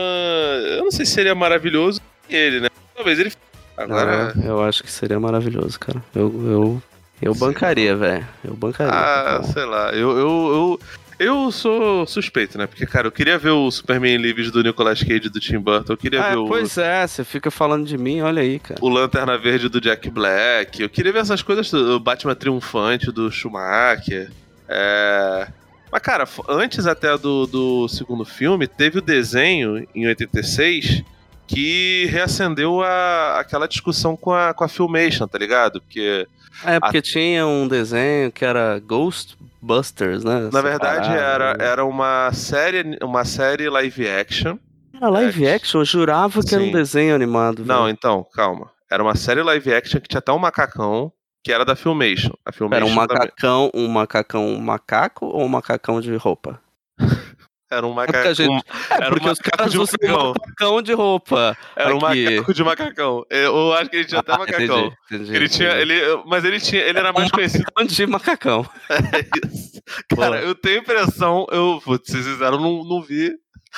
[0.77, 2.69] eu não sei se seria maravilhoso ele, né?
[2.95, 3.31] Talvez ele.
[3.77, 4.33] Agora.
[4.35, 6.03] Ah, eu acho que seria maravilhoso, cara.
[6.15, 6.83] Eu, eu,
[7.21, 8.27] eu bancaria, velho.
[8.43, 8.93] Eu bancaria.
[8.93, 9.43] Ah, cara.
[9.43, 9.91] sei lá.
[9.91, 10.79] Eu, eu, eu,
[11.19, 12.65] eu sou suspeito, né?
[12.67, 15.93] Porque, cara, eu queria ver o Superman Lives do Nicolas Cage e do Tim Burton.
[15.93, 18.79] Eu queria Ah, ver o, pois é, você fica falando de mim, olha aí, cara.
[18.81, 20.81] o Lanterna Verde do Jack Black.
[20.81, 24.31] Eu queria ver essas coisas, o Batman Triunfante do Schumacher.
[24.67, 25.47] É.
[25.93, 31.03] Mas, cara, antes até do, do segundo filme, teve o desenho, em 86,
[31.45, 35.79] que reacendeu a, aquela discussão com a, com a Filmation, tá ligado?
[35.79, 36.27] Porque,
[36.65, 40.49] É, porque tinha um desenho que era Ghostbusters, né?
[40.51, 44.57] na verdade, era, era uma série, uma série live action.
[44.95, 46.73] Era live action, eu jurava que era um Sim.
[46.73, 47.63] desenho animado.
[47.63, 48.71] Não, então, calma.
[48.89, 51.11] Era uma série live action que tinha até um macacão,
[51.43, 52.31] que era da Filmation.
[52.45, 56.59] A Filmation Era um também- macacão, um macacão um macaco ou um macacão de roupa?
[57.71, 58.27] Era um É porque, macaco.
[58.29, 58.61] a gente- um- é
[58.97, 60.33] era um porque os macaco caras de macacão.
[60.39, 61.57] macacão de roupa.
[61.75, 62.25] Era um aqui.
[62.29, 63.25] macaco de macacão.
[63.31, 64.61] Eu acho que ele tinha até Ah, macacão.
[64.63, 65.69] entendi, entendi, Ele tinha.
[65.69, 65.91] entendi.
[65.93, 66.81] Ele, mas ele tinha.
[66.83, 67.63] Ele era mais Um conhecido.
[67.75, 68.69] macacão de macacão.
[68.89, 69.81] É isso.
[70.15, 70.39] Cara, Boa.
[70.41, 71.47] eu tenho a impressão.
[71.51, 73.33] Eu, putz, vocês fizeram, eu não, não vi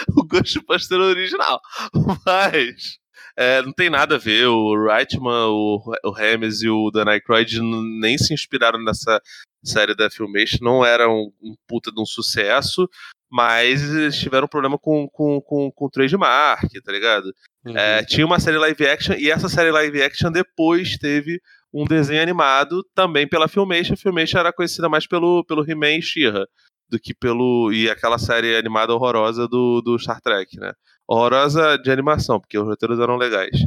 [0.09, 1.61] o Ghostbuster original.
[2.25, 2.97] Mas.
[3.37, 4.47] É, não tem nada a ver.
[4.47, 7.59] O Reitman, o, o e o Dan Aykroyd
[7.99, 9.21] nem se inspiraram nessa
[9.63, 10.59] série da Filmation.
[10.61, 12.89] Não era um, um puta de um sucesso.
[13.29, 17.33] Mas eles tiveram problema com, com, com, com o trademark, tá ligado?
[17.65, 17.75] Uhum.
[17.75, 21.41] É, tinha uma série live action e essa série live action depois teve
[21.73, 23.93] um desenho animado também pela Filmation.
[23.95, 26.45] A Filmation era conhecida mais pelo, pelo He-Man e She-Ra
[26.87, 27.71] do que pelo.
[27.73, 30.71] e aquela série animada horrorosa do, do Star Trek, né?
[31.07, 33.59] Horrorosa de animação, porque os roteiros eram legais,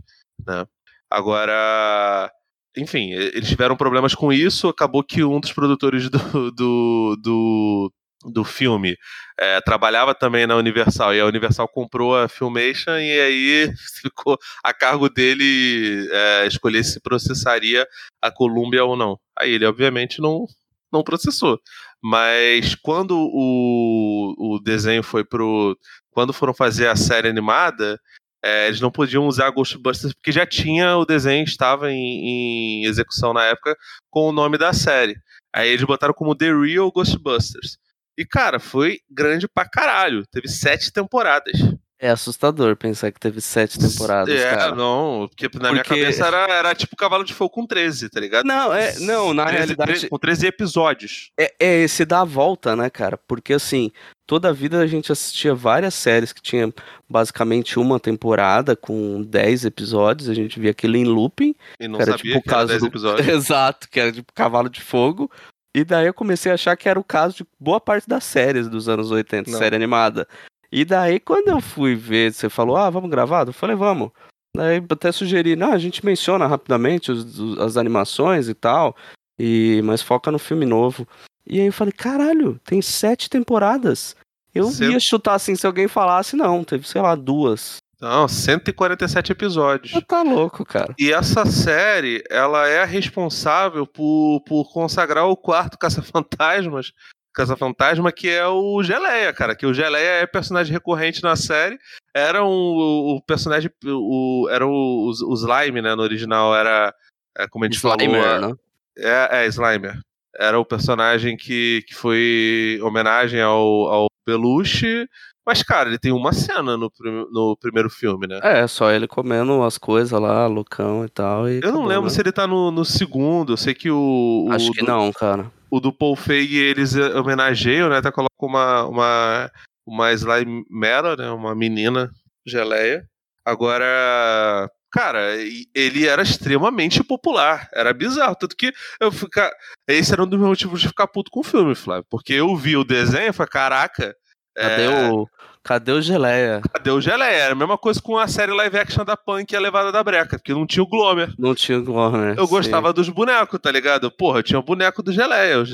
[0.47, 0.67] né?
[1.11, 2.31] Agora.
[2.77, 4.69] Enfim, eles tiveram problemas com isso.
[4.69, 7.93] Acabou que um dos produtores do, do, do,
[8.25, 8.97] do filme
[9.39, 14.73] é, trabalhava também na Universal e a Universal comprou a Filmation e aí ficou a
[14.73, 17.87] cargo dele é, escolher se processaria
[18.23, 19.19] a Columbia ou não.
[19.39, 20.47] Aí ele obviamente não,
[20.93, 21.61] não processou.
[22.03, 25.77] Mas quando o, o desenho foi pro.
[26.19, 27.97] Quando foram fazer a série animada,
[28.45, 33.33] é, eles não podiam usar Ghostbusters porque já tinha o desenho, estava em, em execução
[33.33, 33.77] na época
[34.11, 35.15] com o nome da série.
[35.55, 37.79] Aí eles botaram como The Real Ghostbusters.
[38.19, 40.27] E, cara, foi grande pra caralho.
[40.27, 41.53] Teve sete temporadas.
[42.01, 44.75] É assustador pensar que teve sete temporadas, é, cara.
[44.75, 48.19] não, porque na minha Porque- cabeça era, era tipo Cavalo de Fogo com 13, tá
[48.19, 48.45] ligado?
[48.45, 51.31] Não, é, não, na 13, realidade 13 com 13 episódios.
[51.39, 53.17] é, é esse dar a volta, né, cara?
[53.17, 53.93] Porque assim,
[54.29, 56.73] toda a vida a gente assistia várias séries que tinha
[57.09, 61.55] basicamente uma temporada com 10 episódios, a gente via aquilo em looping.
[61.81, 63.27] E não Era sabia tipo o que era caso 10 do- episódios.
[63.29, 65.31] Exato, que era tipo Cavalo de Fogo.
[65.75, 68.69] E daí eu comecei a achar que era o caso de boa parte das séries
[68.69, 69.59] dos anos 80, Não.
[69.59, 70.29] série animada.
[70.71, 73.47] E daí quando eu fui ver, você falou, ah, vamos gravar?
[73.47, 74.11] Eu falei, vamos.
[74.55, 78.95] Daí até sugeri, não, a gente menciona rapidamente os- os- as animações e tal,
[79.39, 81.09] e mas foca no filme novo.
[81.49, 84.15] E aí eu falei, caralho, tem sete temporadas.
[84.55, 87.77] Eu Cento- ia chutar assim se alguém falasse, não, teve, sei lá, duas.
[88.01, 89.93] Não, 147 episódios.
[89.93, 90.95] Você tá louco, cara.
[90.99, 96.93] E essa série, ela é a responsável por, por consagrar o quarto Caça-Fantasmas.
[97.35, 99.55] Caça-Fantasma, que é o Geleia, cara.
[99.55, 101.79] Que o Geleia é personagem recorrente na série.
[102.15, 103.71] Era um, o, o personagem.
[103.85, 105.95] O, era o, o, o Slime, né?
[105.95, 106.93] No original era.
[107.37, 108.49] É, como a gente Slimer, falou.
[108.49, 108.55] né?
[108.99, 109.99] É, é, Slimer.
[110.39, 115.07] Era o personagem que, que foi homenagem ao, ao Belushi.
[115.45, 118.39] Mas, cara, ele tem uma cena no, prim- no primeiro filme, né?
[118.43, 121.49] É, só ele comendo as coisas lá, loucão e tal.
[121.49, 122.11] E Eu não acabou, lembro né?
[122.11, 123.55] se ele tá no, no segundo.
[123.55, 124.47] Eu sei que o.
[124.49, 125.51] o Acho que do, não, cara.
[125.71, 127.97] O do Paul Feig eles eh, homenageiam, né?
[127.97, 129.51] Até colocam uma, uma,
[129.87, 131.31] uma Slime Mera, né?
[131.31, 132.11] Uma menina
[132.47, 133.05] geleia.
[133.45, 134.71] Agora.
[134.91, 135.37] Cara,
[135.75, 137.69] ele era extremamente popular.
[137.75, 138.37] Era bizarro.
[138.37, 139.51] Tanto que eu ficar.
[139.87, 142.07] Esse era um dos meus motivos de ficar puto com o filme, Flávio.
[142.09, 144.17] Porque eu vi o desenho e falei, caraca.
[144.57, 145.29] Cadê é, o.
[145.63, 146.63] Cadê o Geleia?
[146.73, 147.37] Cadê o Geleia?
[147.37, 150.03] Era a mesma coisa com a série live action da Punk e a Levada da
[150.03, 151.35] Breca, porque não tinha o Glomer.
[151.39, 152.37] Não tinha o Glomer.
[152.39, 152.51] Eu sim.
[152.51, 154.11] gostava dos bonecos, tá ligado?
[154.11, 155.55] Porra, eu tinha o boneco do Geleia.
[155.55, 155.65] eu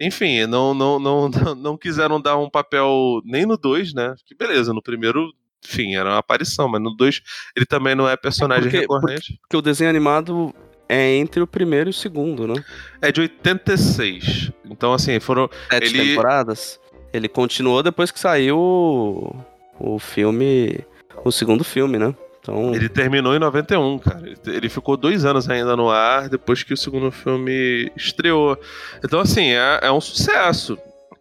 [0.00, 4.14] Enfim, não, não, não, não, não quiseram dar um papel nem no 2, né?
[4.24, 5.32] Que beleza, no primeiro,
[5.64, 7.20] enfim, era uma aparição, mas no 2
[7.56, 9.38] ele também não é personagem porque- recorrente.
[9.42, 10.54] Porque o desenho animado
[10.88, 12.54] é entre o primeiro e o segundo, né?
[13.00, 14.50] É de 86.
[14.70, 15.48] Então, assim, foram.
[15.70, 16.80] Sete Ele- temporadas.
[17.12, 19.36] Ele continuou depois que saiu o,
[19.78, 20.80] o filme.
[21.24, 22.14] O segundo filme, né?
[22.40, 22.74] Então.
[22.74, 24.26] Ele terminou em 91, cara.
[24.26, 28.58] Ele- Ele ficou dois anos ainda no ar depois que o segundo filme estreou.
[29.04, 30.76] Então, assim, é, é um sucesso.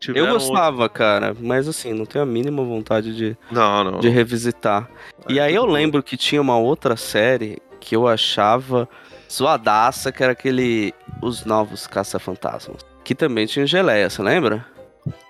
[0.09, 3.99] Eu Tiveram gostava, cara, mas assim, não tenho a mínima vontade de, Não, não.
[3.99, 4.89] de revisitar.
[5.29, 8.89] E aí eu lembro que tinha uma outra série que eu achava
[9.31, 12.77] zoadaça, que era aquele Os Novos Caça-Fantasmas.
[13.03, 14.65] Que também tinha geleia, você lembra?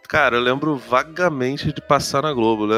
[0.08, 2.76] Cara, eu lembro vagamente de passar na Globo, né?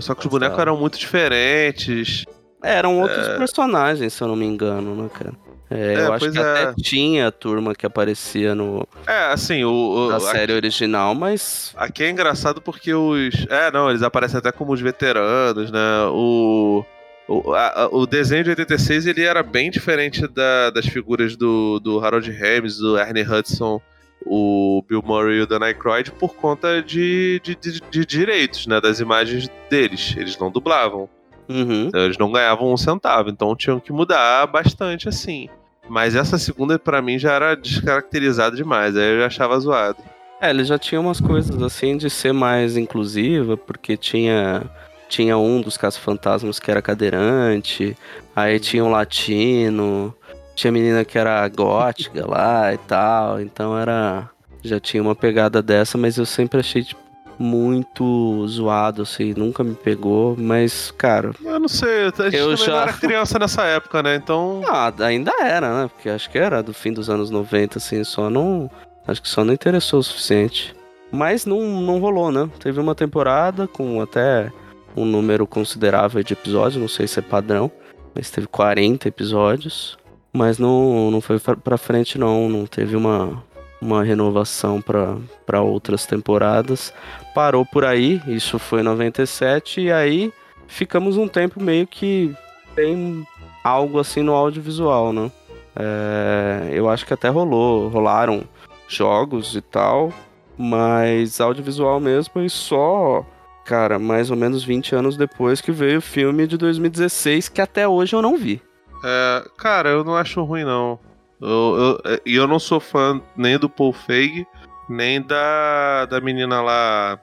[0.00, 2.24] Só que os bonecos eram muito diferentes.
[2.62, 5.32] É, Eram outros personagens, se eu não me engano, né, cara?
[5.70, 6.42] É, É, eu acho pois que é.
[6.42, 9.70] até tinha a turma que aparecia no, É, assim, o.
[9.70, 11.72] o na série original, mas.
[11.76, 13.46] Aqui é engraçado porque os.
[13.50, 16.04] É, não, eles aparecem até como os veteranos, né?
[16.10, 16.84] O.
[17.28, 21.98] O, a- o desenho de 86 ele era bem diferente da- das figuras do, do
[21.98, 23.80] Harold Ramis, do Ernie Hudson,
[24.24, 28.80] o Bill Murray e o Dan Aykroyd por conta de, de, de- de direitos, né?
[28.80, 30.14] Das imagens deles.
[30.16, 31.08] Eles não dublavam.
[31.48, 31.86] Uhum.
[31.88, 35.48] Então, eles não ganhavam um centavo, então tinham que mudar bastante assim.
[35.88, 39.98] Mas essa segunda, pra mim, já era descaracterizada demais, aí eu já achava zoado.
[40.40, 44.64] É, ele já tinha umas coisas assim de ser mais inclusiva, porque tinha
[45.08, 47.96] tinha um dos caça-fantasmas que era cadeirante,
[48.34, 50.12] aí tinha um latino,
[50.54, 54.28] tinha menina que era gótica lá e tal, então era
[54.64, 57.00] já tinha uma pegada dessa, mas eu sempre achei tipo,
[57.38, 61.32] muito zoado, assim, nunca me pegou, mas, cara.
[61.44, 64.16] Eu não sei, a gente Eu já- era criança nessa época, né?
[64.16, 64.62] Então.
[64.66, 65.90] Ah, ainda era, né?
[65.94, 68.70] Porque acho que era do fim dos anos 90, assim, só não.
[69.06, 70.74] Acho que só não interessou o suficiente.
[71.12, 72.48] Mas não, não rolou, né?
[72.58, 74.50] Teve uma temporada com até
[74.96, 77.70] um número considerável de episódios, não sei se é padrão,
[78.14, 79.96] mas teve 40 episódios.
[80.32, 82.48] Mas não, não foi pra- frente, não.
[82.48, 83.42] Não teve uma,
[83.80, 86.92] uma renovação pra outras temporadas.
[87.36, 90.32] Parou por aí, isso foi em 97, e aí
[90.66, 92.34] ficamos um tempo meio que
[92.74, 93.26] sem
[93.62, 95.30] algo assim no audiovisual, né?
[95.78, 98.42] É, eu acho que até rolou, rolaram
[98.88, 100.14] jogos e tal,
[100.56, 103.22] mas audiovisual mesmo e só,
[103.66, 107.86] cara, mais ou menos 20 anos depois que veio o filme de 2016 que até
[107.86, 108.62] hoje eu não vi.
[109.04, 110.98] É, cara, eu não acho ruim, não.
[111.38, 114.46] Eu, eu, e eu não sou fã nem do Paul Feig,
[114.88, 117.20] nem da, da menina lá,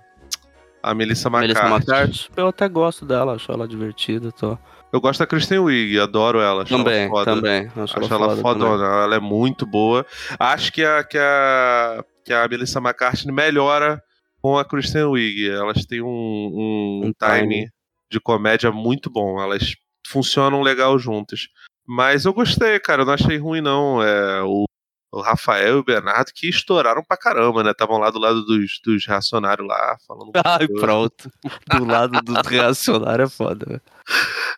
[0.83, 1.53] a Melissa McCarthy.
[1.53, 4.57] Melissa McCarthy, eu até gosto dela, acho ela divertida, tô.
[4.91, 6.61] Eu gosto da Kristen Wiig, adoro ela.
[6.63, 7.35] Acho Também, ela foda.
[7.35, 9.03] também, acho, Acho ela ela fodona, também.
[9.03, 10.05] ela é muito boa.
[10.39, 13.99] Acho que a, que a, que a Melissa McCarthy melhora
[14.39, 15.49] com a Kristen Wiig.
[15.49, 17.69] Elas têm um, um, Um time
[18.11, 19.41] de comédia muito bom.
[19.41, 19.73] Elas
[20.07, 21.47] funcionam legal juntas.
[21.87, 23.01] Mas eu gostei, cara.
[23.01, 24.03] Eu não achei ruim, não.
[24.03, 24.65] É, o,
[25.13, 27.69] o Rafael e o Bernardo que estouraram pra caramba, né?
[27.69, 30.31] Estavam lá do lado dos, dos reacionários lá, falando.
[30.43, 31.31] Ai, pronto.
[31.69, 33.81] Do lado do reacionário é foda, velho.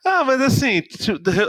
[0.06, 0.82] Ah, mas assim,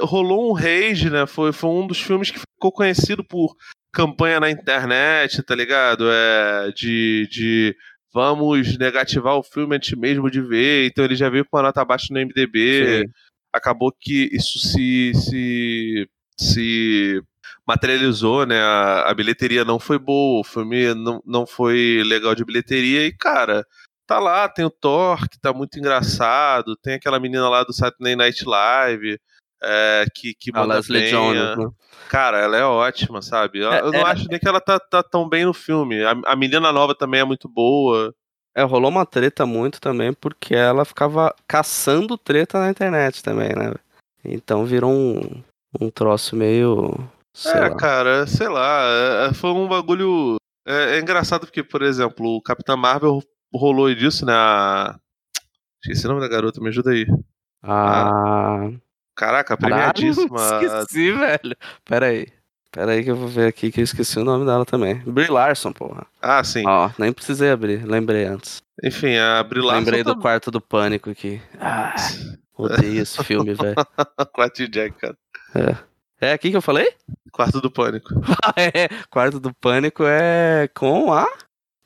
[0.03, 1.25] rolou um rage, né?
[1.25, 3.55] Foi, foi um dos filmes que ficou conhecido por
[3.93, 6.11] campanha na internet, tá ligado?
[6.11, 7.77] É, de, de
[8.13, 10.89] vamos negativar o filme antes mesmo de ver.
[10.89, 13.05] Então ele já veio com uma nota baixa no MDB.
[13.05, 13.13] Sim.
[13.53, 17.23] Acabou que isso se, se, se
[17.67, 18.61] materializou, né?
[18.61, 23.07] A, a bilheteria não foi boa, o filme não, não foi legal de bilheteria.
[23.07, 23.65] E, cara,
[24.07, 28.15] tá lá, tem o Thor, que tá muito engraçado, tem aquela menina lá do Saturday
[28.17, 29.19] Night Live,
[29.63, 31.11] é, que, que A manda Leslie.
[31.11, 31.69] Jones, né?
[32.09, 33.59] Cara, ela é ótima, sabe?
[33.61, 36.05] Eu, É, eu não é- acho nem que ela tá, tá tão bem no filme.
[36.05, 38.15] A, a menina nova também é muito boa.
[38.55, 43.75] É, rolou uma treta muito também, porque ela ficava caçando treta na internet também, né?
[44.25, 45.43] Então virou um,
[45.81, 46.95] um troço meio.
[47.37, 47.77] Sei é, lá.
[47.77, 48.81] cara, sei lá.
[48.87, 50.37] é- é- foi um bagulho.
[50.67, 53.23] É, é engraçado porque, por exemplo, o Capitã Marvel
[53.55, 54.33] rolou disso, né?
[54.35, 54.99] A...
[55.83, 57.07] Esqueci o nome da garota, me ajuda aí.
[57.63, 58.71] Ah.
[59.15, 60.39] Caraca, Caralho, premiadíssima.
[60.65, 61.57] esqueci, velho.
[61.85, 62.27] Pera aí.
[62.73, 64.97] Pera aí que eu vou ver aqui que eu esqueci o nome dela também.
[65.07, 66.07] Brie Larson, porra.
[66.23, 66.67] Ah, sim.
[66.67, 68.63] Ó, nem precisei abrir, lembrei antes.
[68.83, 71.41] Enfim, a Brie Larson lembrei do tá- quarto do pânico aqui.
[71.61, 71.95] Ah,
[72.57, 73.77] odeio esse filme, velho.
[74.33, 75.17] Quarto Jack, cara.
[75.55, 76.93] É aqui que eu falei?
[77.31, 78.09] Quarto do Pânico.
[78.43, 78.89] Ah, é.
[79.11, 81.27] Quarto do pânico é com a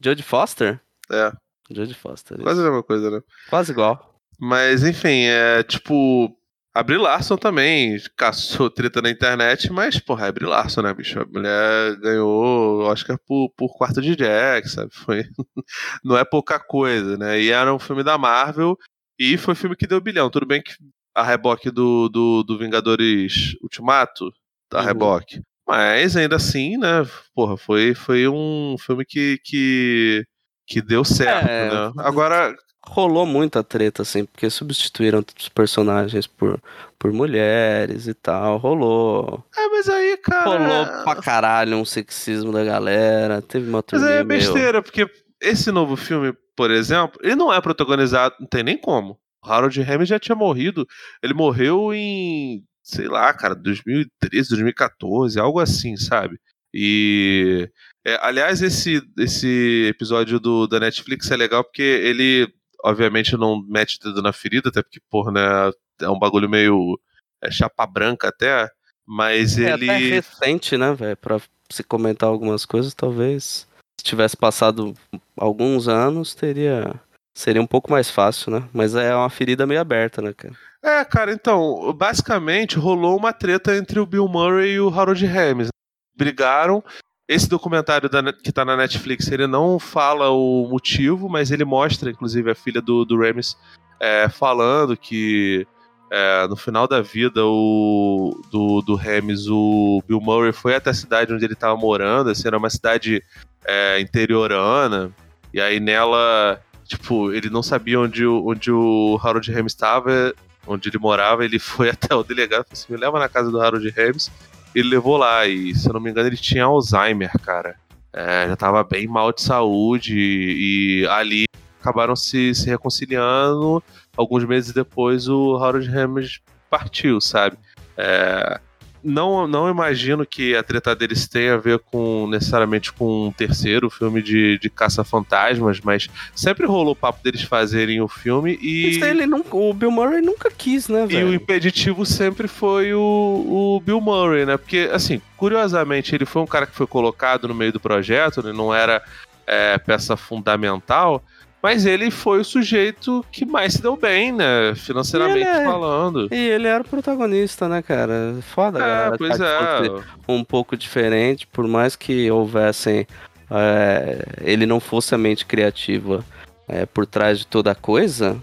[0.02, 0.80] Jodie Foster.
[1.10, 1.32] É,
[1.70, 2.36] Jodie Foster.
[2.36, 2.44] isso.
[2.44, 3.22] quase a mesma coisa, né?
[3.48, 4.14] Quase igual.
[4.38, 6.36] Mas, enfim, é tipo.
[6.72, 11.18] A Brie Larson também caçou treta na internet, mas, porra, é Brie Larson, né, bicho?
[11.20, 14.94] A mulher ganhou Oscar por, por quarto de Jack, sabe?
[14.94, 15.24] Foi...
[16.04, 17.40] Não é pouca coisa, né?
[17.40, 18.78] E era um filme da Marvel
[19.18, 20.30] e foi um filme que deu bilhão.
[20.30, 20.72] Tudo bem que
[21.20, 24.30] a reboque do, do, do Vingadores Ultimato,
[24.70, 24.84] da Uhum.
[24.86, 25.40] reboque.
[25.66, 27.06] Mas ainda assim, né?
[27.34, 30.24] Porra, foi, foi um filme que, que,
[30.66, 31.70] que deu certo, É.
[31.70, 31.92] né?
[31.98, 32.54] Agora,
[32.88, 36.58] Rolou muita treta, assim, porque substituíram os personagens por,
[36.98, 38.56] por mulheres e tal.
[38.56, 39.44] Rolou.
[39.54, 40.44] é, mas aí, cara.
[40.58, 43.42] Rolou pra caralho um sexismo da galera.
[43.42, 45.06] Teve uma Mas aí é besteira, porque
[45.42, 49.18] esse novo filme, por exemplo, ele não é protagonizado, não tem nem como.
[49.42, 50.86] Harold Ramis já tinha morrido.
[51.22, 56.38] Ele morreu em, sei lá, cara, 2013, 2014, algo assim, sabe?
[56.72, 57.68] E.
[58.06, 62.48] é, aliás, esse, esse episódio do, da Netflix é legal porque ele,
[62.84, 66.98] obviamente, não mete o dedo na ferida, até porque, porra, né, é um bagulho meio
[67.42, 68.68] é, chapa branca até.
[69.06, 69.90] Mas É ele.
[69.90, 71.16] até recente, né, velho?
[71.16, 73.66] Pra se comentar algumas coisas, talvez.
[74.00, 74.94] Se tivesse passado
[75.36, 76.94] alguns anos, teria.
[77.34, 78.68] Seria um pouco mais fácil, né?
[78.72, 80.54] Mas é uma ferida meio aberta, né, cara?
[80.82, 85.68] É, cara, então, basicamente rolou uma treta entre o Bill Murray e o Harold Ramis.
[86.16, 86.82] Brigaram.
[87.28, 92.10] Esse documentário da que tá na Netflix, ele não fala o motivo, mas ele mostra,
[92.10, 93.56] inclusive, a filha do, do Ramis
[94.00, 95.66] é, falando que
[96.10, 100.94] é, no final da vida o, do, do Ramis, o Bill Murray foi até a
[100.94, 103.22] cidade onde ele tava morando, assim, era uma cidade
[103.64, 105.12] é, interiorana,
[105.54, 106.60] E aí nela,
[106.90, 110.34] tipo, ele não sabia onde, o- onde o Harold Ramis estava,
[110.66, 113.50] onde ele morava, ele foi até o delegado e falou assim: me leva na casa
[113.50, 114.30] do Harold Ramis.
[114.74, 117.74] Ele levou lá, e se eu não me engano, ele tinha Alzheimer, cara.
[118.12, 121.44] É, já tava bem mal de saúde, e, e ali
[121.80, 123.82] acabaram se, se reconciliando.
[124.16, 127.56] Alguns meses depois, o Harold Ramis partiu, sabe?
[127.96, 128.60] É,
[129.02, 133.88] não, não imagino que a treta deles tenha a ver com necessariamente com um terceiro
[133.88, 138.90] filme de, de caça-fantasmas, mas sempre rolou o papo deles fazerem o filme e.
[138.90, 141.34] Isso ele nunca, o Bill Murray nunca quis, né, E o velho?
[141.34, 144.56] impeditivo sempre foi o, o Bill Murray, né?
[144.56, 148.52] Porque, assim, curiosamente, ele foi um cara que foi colocado no meio do projeto, ele
[148.52, 149.02] não era
[149.46, 151.22] é, peça fundamental,
[151.62, 154.74] mas ele foi o sujeito que mais se deu bem, né?
[154.76, 156.28] Financeiramente E é- falando.
[156.32, 158.36] E ele era o protagonista, né, cara?
[158.54, 159.18] Foda, É, galera.
[159.18, 160.02] pois que é.
[160.28, 163.06] Um pouco diferente, por mais que houvessem.
[163.52, 166.24] é, ele não fosse a mente criativa
[166.68, 168.36] é, por trás de toda a coisa.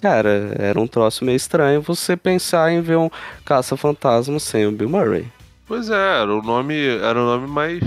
[0.00, 3.10] Cara, era um troço meio estranho você pensar em ver um
[3.44, 5.26] caça-fantasma sem o Bill Murray.
[5.66, 7.80] Pois é, era o nome, era o nome mais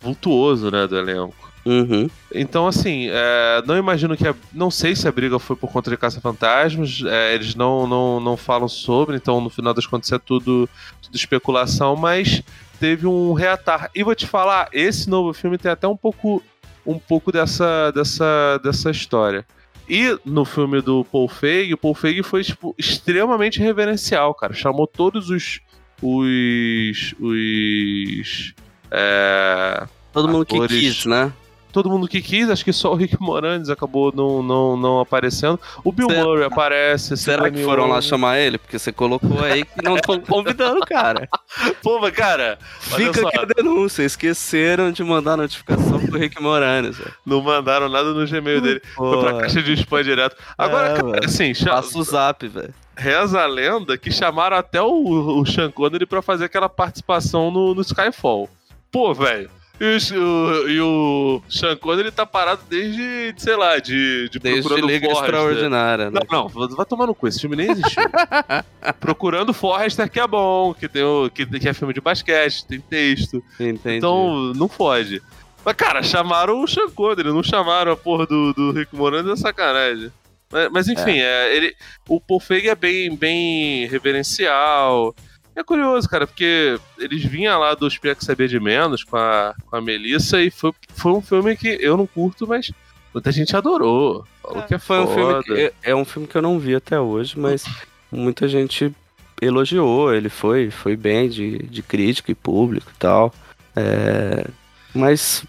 [0.00, 1.47] vultuoso, né, do elenco.
[1.68, 2.08] Uhum.
[2.34, 4.26] Então, assim, é, não imagino que.
[4.26, 7.02] A, não sei se a briga foi por conta de caça-fantasmas.
[7.04, 10.66] é, eles não, não, não falam sobre, então no final das contas é tudo,
[11.02, 12.42] tudo especulação, mas
[12.80, 13.90] teve um reatar.
[13.94, 16.42] E vou te falar, esse novo filme tem até um pouco,
[16.86, 19.44] um pouco dessa, dessa, dessa história.
[19.86, 24.54] E no filme do Paul Feig, o Paul Feig foi tipo, extremamente reverencial, cara.
[24.54, 25.60] Chamou todos os.
[26.02, 27.14] os.
[27.20, 28.54] os.
[28.90, 31.32] é, Todo mundo que Atores- quis, né?
[31.72, 35.58] Todo mundo que quis, acho que só o Rick Moranis acabou não, não, não aparecendo.
[35.84, 37.16] O Bill Será- Murray aparece.
[37.16, 38.58] Será que foram lá chamar ele?
[38.58, 41.28] Porque você colocou aí que não estão convidando, cara.
[41.82, 44.02] Pô, mas cara, Fica só, aqui a denúncia.
[44.02, 46.96] Esqueceram de mandar notificação pro Rick Moranis.
[46.98, 47.12] velho.
[47.24, 48.82] não mandaram nada no Gmail dele.
[48.96, 50.36] Foi pra Pô, caixa de spam direto.
[50.56, 52.74] Agora, É, cara, assim, Passa o zap, velho.
[52.96, 57.74] reza a lenda que chamaram até o, o Sean Connery pra fazer aquela participação no,
[57.74, 58.48] no Skyfall.
[58.90, 59.50] Pô, velho.
[59.80, 64.86] E, o- e o Sean Connery tá parado desde, sei lá, de, de Desde procurando
[64.90, 65.28] Liga Forrester.
[65.34, 66.20] Extraordinária, né?
[66.30, 68.02] Não, não, vai tomar no cu, esse filme nem existiu.
[68.98, 72.80] Procurando Forrester, que é bom, que, tem o, que, que é filme de basquete, tem
[72.80, 73.42] texto.
[73.60, 73.98] Entendi.
[73.98, 75.22] Então, não fode.
[75.64, 79.36] Mas, cara, chamaram o Sean Connery, não chamaram a porra do, do Rick Moranis, é
[79.36, 80.10] sacanagem.
[80.50, 81.74] Mas, mas, enfim, é, ele,
[82.08, 85.14] o Paul Feig é bem, bem reverencial.
[85.58, 89.56] É curioso, cara, porque eles vinham lá do Espia que Sabia de Menos com a,
[89.66, 92.70] com a Melissa e foi, foi um filme que eu não curto, mas
[93.12, 94.24] muita gente adorou.
[94.40, 97.00] Falou que é Foi um filme que, é um filme que eu não vi até
[97.00, 97.64] hoje, mas
[98.08, 98.94] muita gente
[99.42, 100.14] elogiou.
[100.14, 103.34] Ele foi, foi bem de, de crítica e público e tal.
[103.74, 104.46] É,
[104.94, 105.44] mas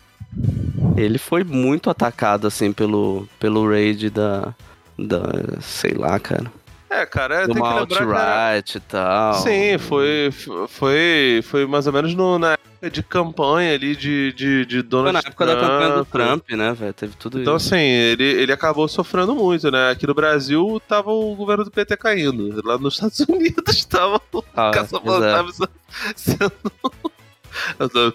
[0.98, 4.56] ele foi muito atacado assim pelo, pelo raid da,
[4.98, 5.22] da.
[5.62, 6.52] sei lá, cara.
[6.90, 9.34] É, cara, tem que lembrar que era- alt-right e tal.
[9.36, 10.30] Sim, foi,
[10.68, 14.84] foi, foi mais ou menos no- na época de campanha ali de, de, de Foi
[14.84, 16.44] Donald na época da campanha do Trump.
[16.46, 16.94] Trump, né, velho?
[16.94, 17.68] Teve tudo Então, isso.
[17.76, 19.92] assim, ele, ele acabou sofrendo muito, né?
[19.92, 22.60] Aqui no Brasil tava o governo do PT caindo.
[22.66, 25.70] Lá nos Estados Unidos tava o Ah, caça-fantasma
[26.16, 26.52] sendo.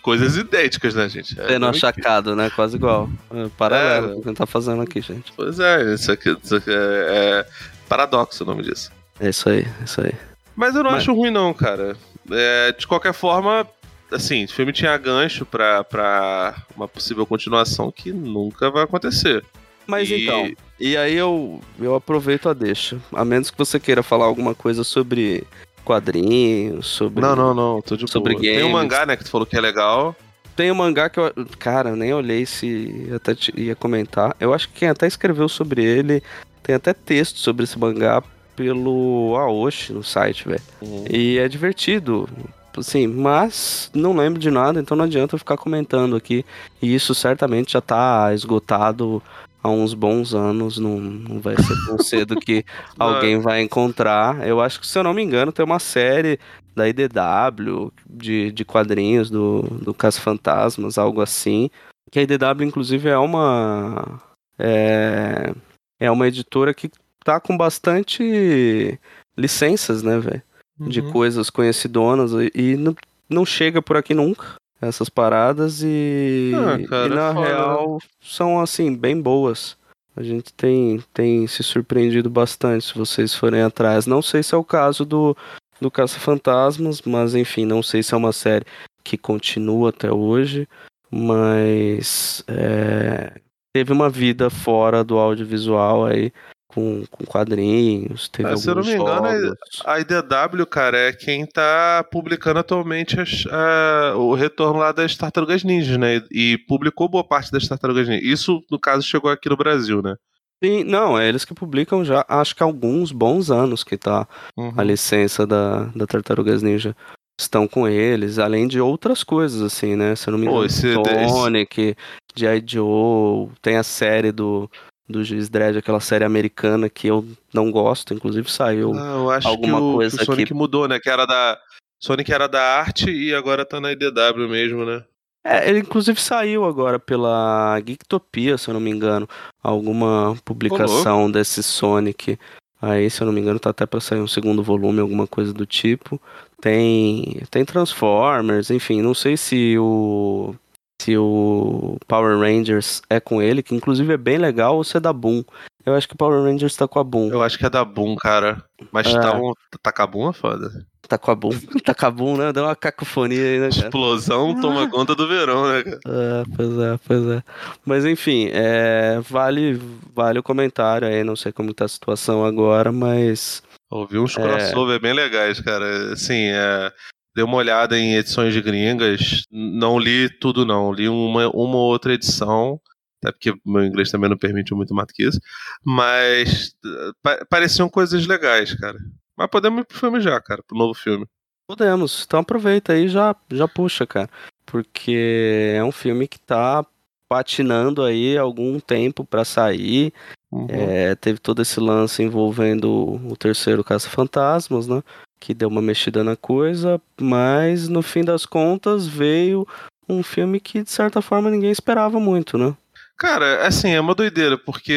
[0.02, 1.38] Coisas idênticas, né, gente?
[1.40, 2.50] É, Tendo não- achacado, né?
[2.50, 3.08] Quase igual.
[3.32, 4.14] É, paralelo É.
[4.14, 5.32] o que a gente tá fazendo aqui, gente.
[5.36, 7.46] Pois é, isso aqui, isso aqui é, é
[7.88, 8.90] paradoxo o nome disso.
[9.20, 10.12] É isso aí, é isso aí.
[10.56, 11.96] Mas eu não Mas- acho ruim, não, cara.
[12.30, 13.66] É, de qualquer forma,
[14.12, 19.44] assim, o filme tinha gancho pra, pra uma possível continuação que nunca vai acontecer.
[19.86, 22.98] Mas E- então, e aí eu, eu aproveito a deixa.
[23.12, 25.44] A menos que você queira falar alguma coisa sobre
[25.84, 27.20] quadrinhos, sobre.
[27.20, 28.42] Não, não, não, tô de Sobre boa.
[28.44, 30.14] Tem um mangá, né, que tu falou que é legal.
[30.56, 31.32] Tem um mangá que eu.
[31.58, 34.34] Cara, eu nem olhei se até ia comentar.
[34.38, 36.22] Eu acho que quem até escreveu sobre ele
[36.64, 38.22] tem até texto sobre esse mangá
[38.56, 40.62] pelo Aoshi no site, velho.
[41.10, 42.28] E é divertido.
[42.76, 46.44] Assim, mas não lembro de nada, então não adianta eu ficar comentando aqui.
[46.82, 49.22] E isso certamente já tá esgotado
[49.62, 50.78] há uns bons anos.
[50.78, 52.64] Não, não vai ser tão cedo que
[52.98, 54.44] alguém vai encontrar.
[54.46, 56.40] Eu acho que, se eu não me engano, tem uma série
[56.74, 61.70] da IDW de, de quadrinhos do, do Caso Fantasmas, algo assim.
[62.10, 64.20] Que a IDW, inclusive, é uma.
[64.58, 65.52] É,
[66.00, 66.90] é uma editora que
[67.24, 68.98] tá com bastante
[69.36, 70.42] licenças, né, velho?
[70.80, 71.12] de Uhum.
[71.12, 72.96] coisas conhecidonas e, não,
[73.30, 77.46] não chega por aqui nunca essas paradas e, Ah, cara, e na foda.
[77.46, 79.76] real são assim bem boas.
[80.16, 84.04] A gente tem, tem se surpreendido bastante se vocês forem atrás.
[84.04, 85.36] Não sei se é o caso do,
[85.80, 88.66] do Caça-Fantasmas, mas enfim, não sei se é uma série
[89.04, 90.68] que continua até hoje.
[91.08, 93.40] Mas é,
[93.74, 96.32] teve uma vida fora do audiovisual aí,
[96.68, 99.82] com, com quadrinhos, teve Ah, se eu não me engano, jogos.
[99.84, 105.62] A IDW, cara, é quem tá publicando atualmente as- a- o retorno lá das Tartarugas
[105.64, 106.22] Ninjas, né?
[106.30, 108.24] E, publicou boa parte das Tartarugas Ninjas.
[108.26, 110.14] Isso, no caso, chegou aqui no Brasil, né?
[110.62, 114.26] Sim, não, é eles que publicam já, acho que há alguns bons anos que tá
[114.56, 114.72] Uhum.
[114.76, 116.96] a licença da, da Tartarugas Ninja.
[117.40, 120.14] Estão com eles, além de outras coisas, assim, né?
[120.14, 120.94] Se eu não me Pô, engano, esse-
[121.28, 121.96] Sonic,
[122.34, 122.62] G.I.
[122.64, 124.70] Joe, tem a série do,
[125.08, 128.92] do Juiz Dredd, aquela série americana que eu não gosto, inclusive saiu.
[128.94, 131.00] Ah, eu acho alguma que o, que coisa o Sonic que- mudou, né?
[131.00, 131.58] Que era da.
[132.00, 135.02] Sonic era da arte e agora tá na IDW mesmo, né?
[135.46, 139.28] É, ele inclusive saiu agora pela Geektopia, se eu não me engano,
[139.62, 142.38] alguma publicação desse Sonic.
[142.80, 145.52] Aí, se eu não me engano, tá até pra sair um segundo volume, alguma coisa
[145.52, 146.20] do tipo.
[146.64, 150.54] Tem, tem Transformers, enfim, não sei se o
[150.98, 155.00] se o Power Rangers é com ele, que inclusive é bem legal, ou se é
[155.00, 155.44] da Boom.
[155.84, 157.28] Eu acho que o Power Rangers tá com a Boom.
[157.28, 158.64] Eu acho que é da Boom, cara.
[158.90, 159.20] Mas É.
[159.20, 159.52] tá, um,
[159.82, 160.86] tá com a Boom é foda.
[161.06, 161.50] Tá com a Boom.
[161.84, 162.50] tá com a Boom, né?
[162.50, 163.82] Deu uma cacofonia aí, né, cara?
[163.88, 166.00] Explosão toma conta do verão, né, cara?
[166.06, 167.42] É, pois é, pois é.
[167.84, 169.78] Mas enfim, é, vale,
[170.14, 173.62] vale o comentário aí, não sei como tá a situação agora, mas
[173.94, 174.42] Ouvi uns É.
[174.42, 176.12] crossover bem legais, cara.
[176.12, 176.92] Assim, é,
[177.34, 179.42] dei uma olhada em edições de gringas.
[179.50, 180.92] Não li tudo, não.
[180.92, 182.80] Li uma, uma ou outra edição.
[183.22, 185.38] Até porque meu inglês também não permite muito mais do que isso.
[185.84, 186.74] Mas
[187.22, 188.98] pa- pareciam coisas legais, cara.
[189.36, 191.26] Mas podemos ir pro filme já, cara, pro novo filme.
[191.68, 192.24] podemos.
[192.26, 194.28] Então aproveita aí e já, já puxa, cara.
[194.66, 196.84] Porque é um filme que tá
[197.28, 200.12] patinando aí algum tempo pra sair.
[200.54, 200.68] Uhum.
[200.70, 205.02] É, teve todo esse lance envolvendo o terceiro Caça-Fantasmas, né?
[205.40, 209.66] Que deu uma mexida na coisa, mas no fim das contas veio
[210.08, 212.72] um filme que de certa forma ninguém esperava muito, né?
[213.16, 214.94] Cara, assim, é uma doideira, porque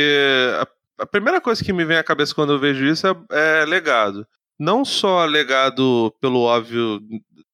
[0.61, 0.67] a,
[1.03, 4.27] a primeira coisa que me vem à cabeça quando eu vejo isso é, é legado.
[4.59, 7.01] Não só legado pelo óbvio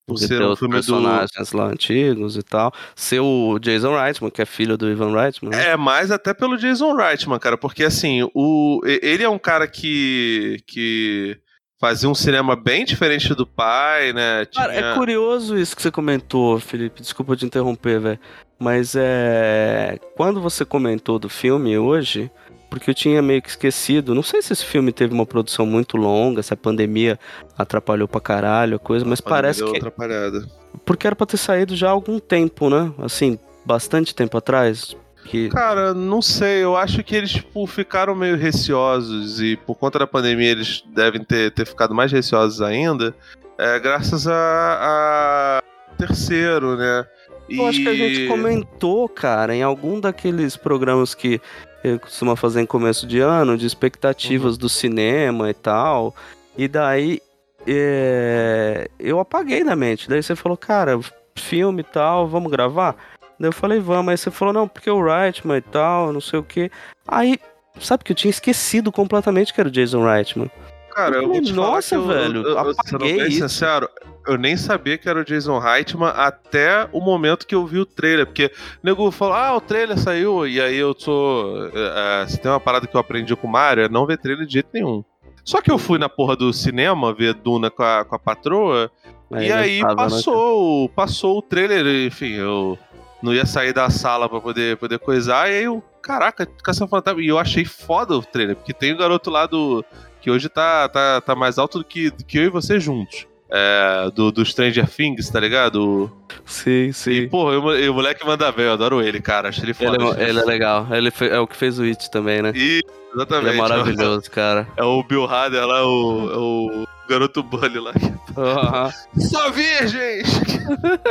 [0.06, 0.78] por ser um os filme do.
[0.82, 2.72] personagens lá antigos e tal.
[2.95, 5.51] Ser o Jason Reitman, que é filho do Ivan Reitman.
[5.51, 5.70] né?
[5.70, 10.58] É, mais até pelo Jason Reitman, cara, porque assim, o, ele é um cara que,
[10.68, 11.38] que
[11.80, 14.45] fazia um cinema bem diferente do pai, né?
[14.54, 17.01] Cara, Tinha- é curioso isso que você comentou, Felipe.
[17.01, 18.20] Desculpa te interromper, velho.
[18.60, 19.99] Mas é.
[20.16, 22.32] Quando você comentou do filme hoje,
[22.70, 24.16] porque eu tinha meio que esquecido.
[24.16, 27.20] Não sei se esse filme teve uma produção muito longa, se a pandemia
[27.58, 29.78] atrapalhou pra caralho a coisa, mas A parece que.
[29.78, 30.47] atrapalhada.
[30.84, 32.91] Porque era pra ter saído já há algum tempo, né?
[32.97, 34.95] Assim, bastante tempo atrás.
[35.26, 35.49] Que...
[35.49, 40.08] Cara, não sei, eu acho que eles, tipo, ficaram meio receosos e por conta da
[40.08, 43.16] pandemia eles devem ter, ter ficado mais receosos ainda,
[43.58, 45.64] é, graças a, a
[45.97, 47.06] terceiro, né?
[47.49, 51.39] Eu acho que a gente E- comentou, cara, em algum daqueles programas que
[51.83, 53.67] eu costumo fazer em começo de ano, de Uhum.
[53.67, 56.15] expectativas do cinema e tal.
[56.57, 57.21] E daí
[57.67, 60.09] é, eu apaguei da mente.
[60.09, 60.99] Daí você falou, cara,
[61.37, 62.95] filme e tal, vamos gravar?
[63.39, 64.11] Daí eu falei, vamos.
[64.11, 66.69] Aí você falou, não, porque o Reitman e tal, não sei o quê.
[67.07, 67.37] Aí,
[67.79, 70.49] sabe que eu tinha esquecido completamente que era o Jason Reitman.
[70.93, 73.49] Cara, eu te falar Nossa, eu, velho, eu, eu, apaguei isso.
[73.49, 73.89] sincero,
[74.27, 77.85] eu nem sabia que era o Jason Reitman até o momento que eu vi o
[77.85, 81.67] trailer, porque o nego falou, ah, o trailer saiu, e aí eu sou...
[81.73, 84.19] é, é, se tem uma parada que eu aprendi com o Mario, é não ver
[84.19, 85.03] trailer de jeito nenhum.
[85.43, 88.91] Só que eu fui na porra do cinema ver Duna com a, com a patroa,
[89.31, 92.77] e não aí né, passou, passou o trailer, enfim, eu
[93.21, 97.19] não ia sair da sala pra poder, poder coisar, e aí eu, caraca, Caça Fantasma,
[97.19, 99.83] e eu achei foda o trailer, porque tem o garoto lá do,
[100.24, 103.28] que hoje tá, tá, tá mais alto do que, do que eu e você juntos.
[103.55, 106.09] É, do, do Stranger Things, tá ligado?
[106.45, 107.28] Sim, E, sim.
[107.28, 109.95] porra, eu- e o moleque manda bem, eu adoro ele, cara, acho ele foda.
[110.01, 110.88] Ele, é, ele é legal.
[110.89, 112.51] Ele fe- é o que fez o It também, né?
[112.55, 113.53] E, Ele exatamente.
[113.55, 114.67] é maravilhoso, cara.
[114.76, 117.91] É o Bill Hader lá, o, é o garoto bully lá.
[118.36, 118.89] Aham.
[119.19, 120.28] Só virgens!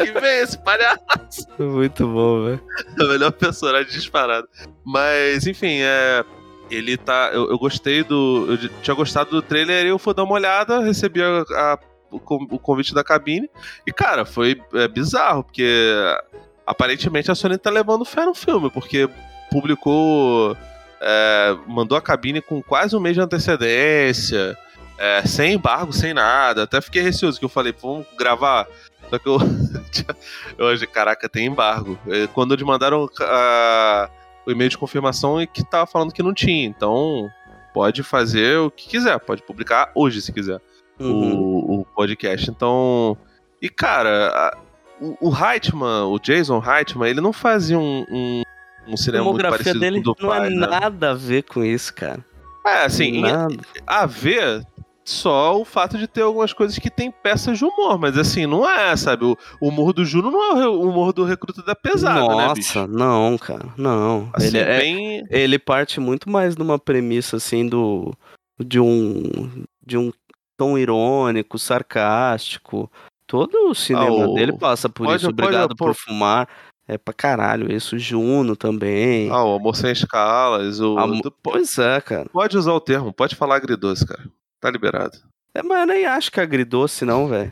[0.02, 1.46] que vem esse palhaço!
[1.60, 2.60] Muito bom, velho.
[2.98, 4.48] É o melhor personagem disparado.
[4.84, 6.24] Mas, enfim, é.
[6.74, 7.30] Ele tá.
[7.32, 8.46] Eu, eu gostei do.
[8.50, 11.78] Eu tinha gostado do trailer e eu fui dar uma olhada, recebi a- a-
[12.10, 13.48] o, con- o convite da cabine.
[13.86, 15.66] E, cara, foi é, bizarro, porque
[16.66, 19.08] aparentemente a Sony tá levando fé no filme, porque
[19.50, 20.56] publicou.
[21.00, 24.56] é, mandou a cabine com quase um mês de antecedência.
[24.98, 26.62] é, sem embargo, sem nada.
[26.62, 28.66] Até fiquei receoso, que eu falei, vamos gravar.
[29.10, 29.38] Só que eu.
[30.72, 31.98] achei, caraca, tem embargo.
[32.32, 34.08] Quando eles mandaram a-
[34.46, 36.64] o e-mail de confirmação e que tava falando que não tinha.
[36.66, 37.28] Então,
[37.72, 40.60] pode fazer o que quiser, pode publicar hoje se quiser
[41.00, 41.34] Uhum.
[41.40, 42.48] o, o podcast.
[42.50, 43.16] Então.
[43.60, 44.58] E cara, a-
[45.00, 48.42] o, o Heitman, o Jason Heitman, ele não fazia um, um,
[48.88, 50.66] um A cinema muito parecido dele com o do não pai, é né?
[50.66, 52.24] nada a ver com isso, cara.
[52.64, 53.24] É, assim, em-
[53.86, 54.64] a ver
[55.04, 58.68] só o fato de ter algumas coisas que tem peças de humor, mas assim, não
[58.68, 59.24] é, sabe?
[59.24, 62.54] O, o humor do Juno não é o humor do Recruta da Pesada, né, Nossa,
[62.54, 62.86] bicho?
[62.86, 64.30] não, cara, não.
[64.32, 65.24] Assim, ele, é, bem...
[65.30, 68.12] ele parte muito mais de uma premissa assim do
[68.58, 70.12] de um de um
[70.56, 72.90] tom irônico, sarcástico.
[73.26, 75.26] Todo o cinema o- dele passa por pode- isso.
[75.34, 76.48] pode- Obrigado pô- por fumar.
[76.86, 77.98] É pra caralho isso.
[77.98, 79.30] Juno também.
[79.30, 80.96] Ah, o Amor Sem Escalas, o...
[81.42, 82.28] Pois é, cara.
[82.30, 84.24] Pode usar o termo, pode falar agridoce, cara.
[84.62, 85.18] Tá liberado.
[85.54, 87.50] É, mas eu nem acho que é agridoce, não, velho.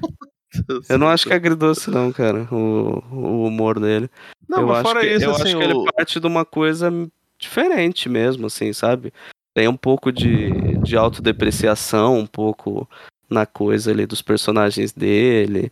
[0.88, 2.46] Eu não acho que é agridoce, não, cara.
[2.52, 4.08] O, o humor dele.
[4.48, 5.70] Não, eu mas acho fora que, isso, eu assim, acho que o...
[5.70, 6.90] ele parte de uma coisa
[7.36, 9.12] diferente mesmo, assim, sabe?
[9.52, 12.88] Tem um pouco de, de autodepreciação, um pouco
[13.28, 15.70] na coisa ali dos personagens dele,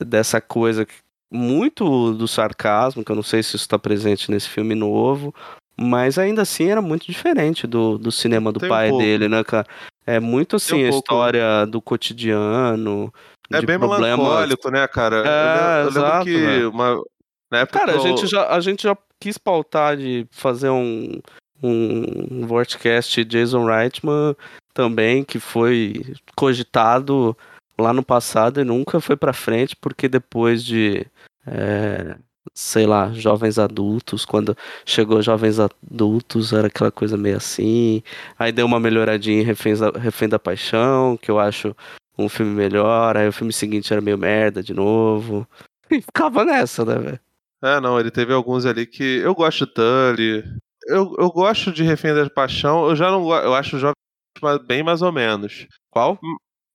[0.00, 0.94] dessa coisa que-
[1.30, 5.34] muito do sarcasmo, que eu não sei se isso está presente nesse filme novo,
[5.76, 9.04] mas ainda assim era muito diferente do, do cinema do Tem um pai pouco.
[9.04, 9.66] dele, né, cara?
[10.08, 10.98] É muito assim um a pouco.
[11.04, 13.12] história do cotidiano,
[13.52, 15.16] É de bem problemas melancólico, né, cara?
[15.16, 16.70] Eu É, eu, lembro exato, que velho.
[16.70, 17.02] uma...
[17.50, 20.70] na época Cara, que a eu- gente, já, a gente já quis pautar de fazer
[20.70, 21.20] um,
[21.62, 24.34] um Vortcast Jason Reitman
[24.72, 27.36] também, que foi cogitado
[27.78, 31.06] lá no passado e nunca foi pra frente, porque depois de,
[31.46, 32.16] é,
[32.54, 38.02] sei lá, Jovens Adultos, quando chegou Jovens Adultos era aquela coisa meio assim,
[38.38, 41.74] aí deu uma melhoradinha em Reféns da, Refém da Paixão, que eu acho
[42.18, 45.46] um filme melhor, aí o filme seguinte era meio merda de novo,
[45.90, 47.20] e ficava nessa, né, velho?
[47.62, 49.02] É, não, ele teve alguns ali que.
[49.18, 50.44] Eu gosto de Tully.
[50.86, 52.88] Eu, eu gosto de Refém da Paixão.
[52.88, 53.44] Eu já não gosto.
[53.44, 53.94] Eu acho jovens
[54.66, 55.66] bem mais ou menos.
[55.90, 56.18] Qual?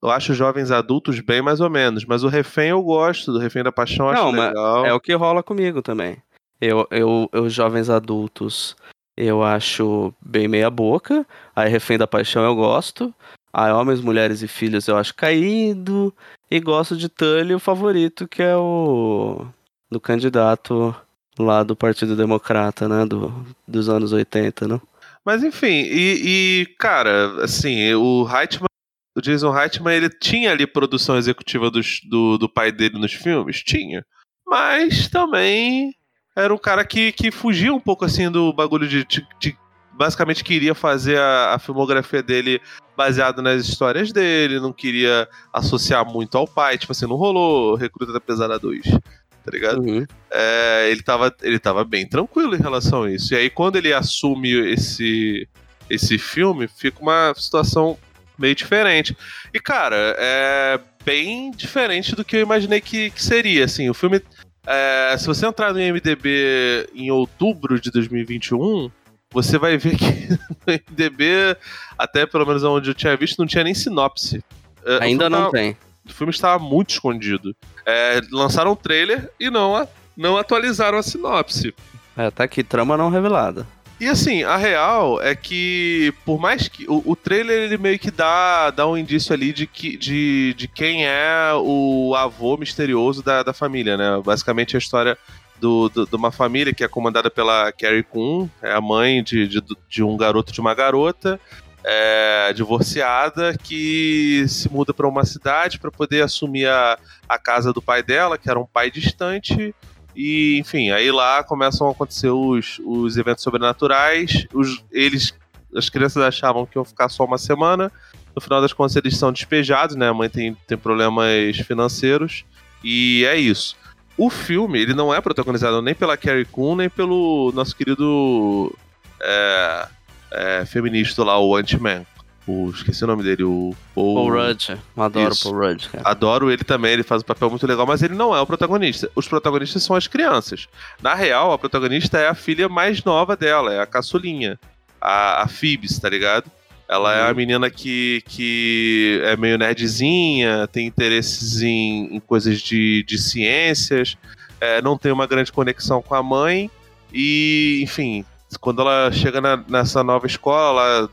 [0.04, 2.04] Eu acho jovens adultos bem mais ou menos.
[2.04, 3.32] Mas o Refém eu gosto.
[3.32, 4.86] Do Refém da Paixão eu acho Não, mas legal.
[4.86, 6.18] É o que rola comigo também.
[6.60, 8.76] Eu, eu, eu jovens adultos,
[9.16, 11.26] eu acho bem meia boca.
[11.56, 13.14] Aí Refém da Paixão eu gosto.
[13.54, 16.14] Aí Homens, Mulheres e Filhos eu acho caído.
[16.51, 19.45] E gosto de Tully, o favorito, que é o
[19.89, 20.93] do candidato
[21.39, 23.06] lá do Partido Democrata, né?
[23.06, 23.34] Do,
[23.66, 24.82] dos anos 80, né?
[25.24, 28.68] Mas enfim, e, e, cara, assim, o Reitman.
[29.16, 33.61] O Jason Reitman, ele tinha ali produção executiva dos- do, do pai dele nos filmes?
[33.64, 34.03] Tinha.
[34.45, 35.93] Mas também
[36.36, 39.05] era um cara que, que fugia um pouco assim do bagulho de.
[39.05, 39.57] de- de-
[39.95, 42.59] basicamente queria fazer a, a filmografia dele
[42.97, 46.80] baseado nas histórias dele, não queria associar muito ao pai.
[46.80, 49.80] Tipo assim, não rolou Recruta da Pesada 2, tá ligado?
[49.82, 50.03] Uhum.
[50.32, 53.34] é, ele, tava, ele tava bem tranquilo em relação a isso.
[53.36, 55.47] E aí, quando ele assume esse,
[55.88, 57.95] esse filme, fica uma situação
[58.44, 59.16] meio diferente.
[59.54, 63.64] E, cara, é bem diferente do que eu imaginei que, que seria.
[63.66, 64.22] Assim, o filme.
[64.68, 68.91] é, se você entrar no IMDB em outubro de 2021,
[69.32, 70.06] você vai ver que
[70.68, 71.56] no IMDB,
[71.98, 74.44] até pelo menos onde eu tinha visto, não tinha nem sinopse.
[74.86, 75.78] É, o Ainda não tava- tem.
[76.08, 77.56] o filme estava muito escondido.
[77.86, 79.88] É, lançaram um trailer e não,
[80.18, 81.74] não atualizaram a sinopse.
[82.16, 83.66] É, tá aqui, trama não revelada.
[84.04, 86.86] E assim, a real é que, por mais que.
[86.89, 90.68] O, o trailer ele meio que dá, dá um indício ali de, que, de, de
[90.68, 94.22] quem é o avô misterioso da, da família, né?
[94.24, 95.18] Basicamente a história
[95.60, 99.47] do, do- de uma família que é comandada pela Carrie Coon, é a mãe de,
[99.47, 101.39] de, de um garoto de uma garota.
[101.86, 106.97] é, divorciada que se muda para uma cidade para poder assumir a,
[107.28, 109.74] a casa do pai dela, que era um pai distante,
[110.16, 114.45] e, enfim, aí lá começam a acontecer os, os eventos sobrenaturais.
[114.53, 115.34] Os, eles,
[115.76, 117.91] as crianças achavam que iam ficar só uma semana.
[118.36, 120.09] No final das contas, eles são despejados, né?
[120.09, 122.45] A mãe tem, tem problemas financeiros.
[122.84, 123.76] E é isso.
[124.18, 128.72] O filme, ele não é protagonizado nem pela Carrie Coon, nem pelo nosso querido
[129.20, 129.88] é,
[130.32, 132.05] é, feminista lá, o Ant-Man.
[132.46, 134.70] O, esqueci o nome dele, o Paul, Paul Rudd.
[134.98, 135.44] Adoro Isso.
[135.50, 136.10] Paul Rudd, cara.
[136.10, 139.10] Adoro ele também, ele faz um papel muito legal, mas ele não é o protagonista.
[139.16, 140.68] Os protagonistas são as crianças.
[141.02, 144.60] Na real, a protagonista é a filha mais nova dela, é a caçulinha.
[145.00, 146.52] A, a Phoebs, tá ligado?
[146.89, 147.30] Ela é Uhum.
[147.30, 154.18] a menina que, que é meio nerdzinha, tem interesses em, em coisas de, de ciências,
[154.60, 156.70] é, não tem uma grande conexão com a mãe,
[157.14, 158.26] e, enfim,
[158.60, 161.10] quando ela chega na- nessa nova escola, ela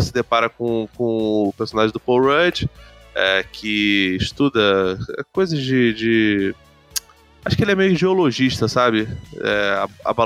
[0.00, 2.66] se depara com, com o personagem do Paul Rudd,
[3.14, 4.98] é, que estuda
[5.32, 6.54] coisas de, de-
[7.44, 9.08] Acho que ele é meio geologista, sabe?
[9.40, 9.84] É,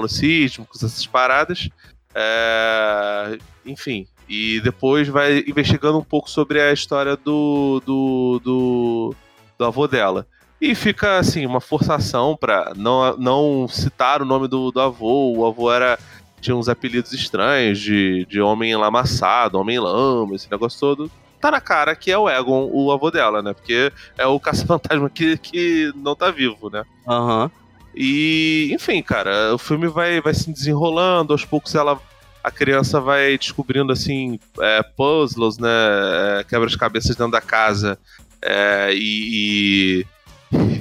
[0.08, 1.68] sísmicos, essas paradas.
[2.14, 4.06] É, enfim.
[4.28, 9.14] E depois vai investigando um pouco sobre a história do, do, do,
[9.58, 10.26] do avô dela.
[10.60, 15.32] E fica, assim, uma forçação pra não, não citar o nome do, do avô.
[15.36, 15.98] O avô era
[16.40, 21.10] tinha uns apelidos estranhos de, de homem lamaçado, homem lama, esse negócio todo.
[21.40, 23.52] Tá na cara que é o Egon, o avô dela, né?
[23.52, 26.84] Porque é o caça-fantasma que, que não tá vivo, né?
[27.06, 27.44] Aham.
[27.44, 27.50] Uhum.
[27.98, 31.98] E, enfim, cara, o filme vai, vai se desenrolando, aos poucos ela
[32.44, 37.98] a criança vai descobrindo assim é, puzzles, né, é, quebra-cabeças dentro da casa
[38.40, 40.06] é, e, e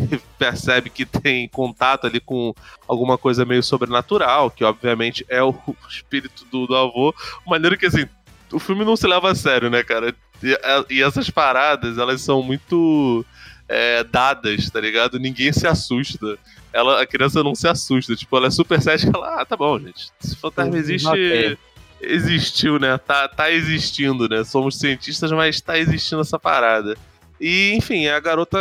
[0.37, 2.53] percebe que tem contato ali com
[2.87, 5.55] alguma coisa meio sobrenatural, que obviamente é o
[5.89, 7.13] espírito do, do avô,
[7.45, 8.07] maneira que assim
[8.51, 10.15] o filme não se leva a sério, né, cara?
[10.43, 13.25] E, e essas paradas elas são muito
[13.67, 15.19] é, dadas, tá ligado?
[15.19, 16.37] Ninguém se assusta
[16.75, 18.15] ela, a criança não se assusta.
[18.17, 20.11] Tipo, ela é super cética, ela, ah, tá bom, gente.
[20.19, 21.57] Se fantasma existe.
[22.01, 22.97] Existiu, né?
[22.97, 24.43] Tá, tá existindo, né?
[24.43, 26.97] Somos cientistas, mas tá existindo essa parada.
[27.47, 28.57] E, enfim, a garota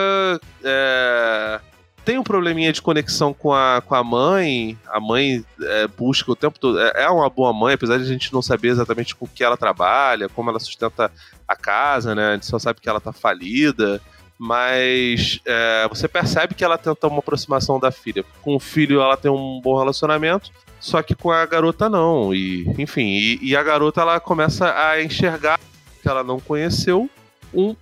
[0.62, 1.59] é,
[2.05, 4.78] tem um probleminha de conexão com a, com a mãe.
[4.87, 6.78] A mãe é, busca o tempo todo.
[6.78, 9.57] É, é uma boa mãe, apesar de a gente não saber exatamente com que ela
[9.57, 11.11] trabalha, como ela sustenta
[11.49, 12.28] a casa, né?
[12.28, 14.03] A gente só sabe que ela tá falida
[14.37, 18.24] mas é, você percebe que ela tenta uma aproximação da filha.
[18.43, 22.35] Com o filho ela tem um bom relacionamento, só que com a garota não.
[22.35, 25.59] E enfim, e, e a garota ela começa a enxergar
[26.03, 27.09] que ela não conheceu
[27.55, 27.74] um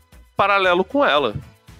[0.43, 1.35] paralelo com ela.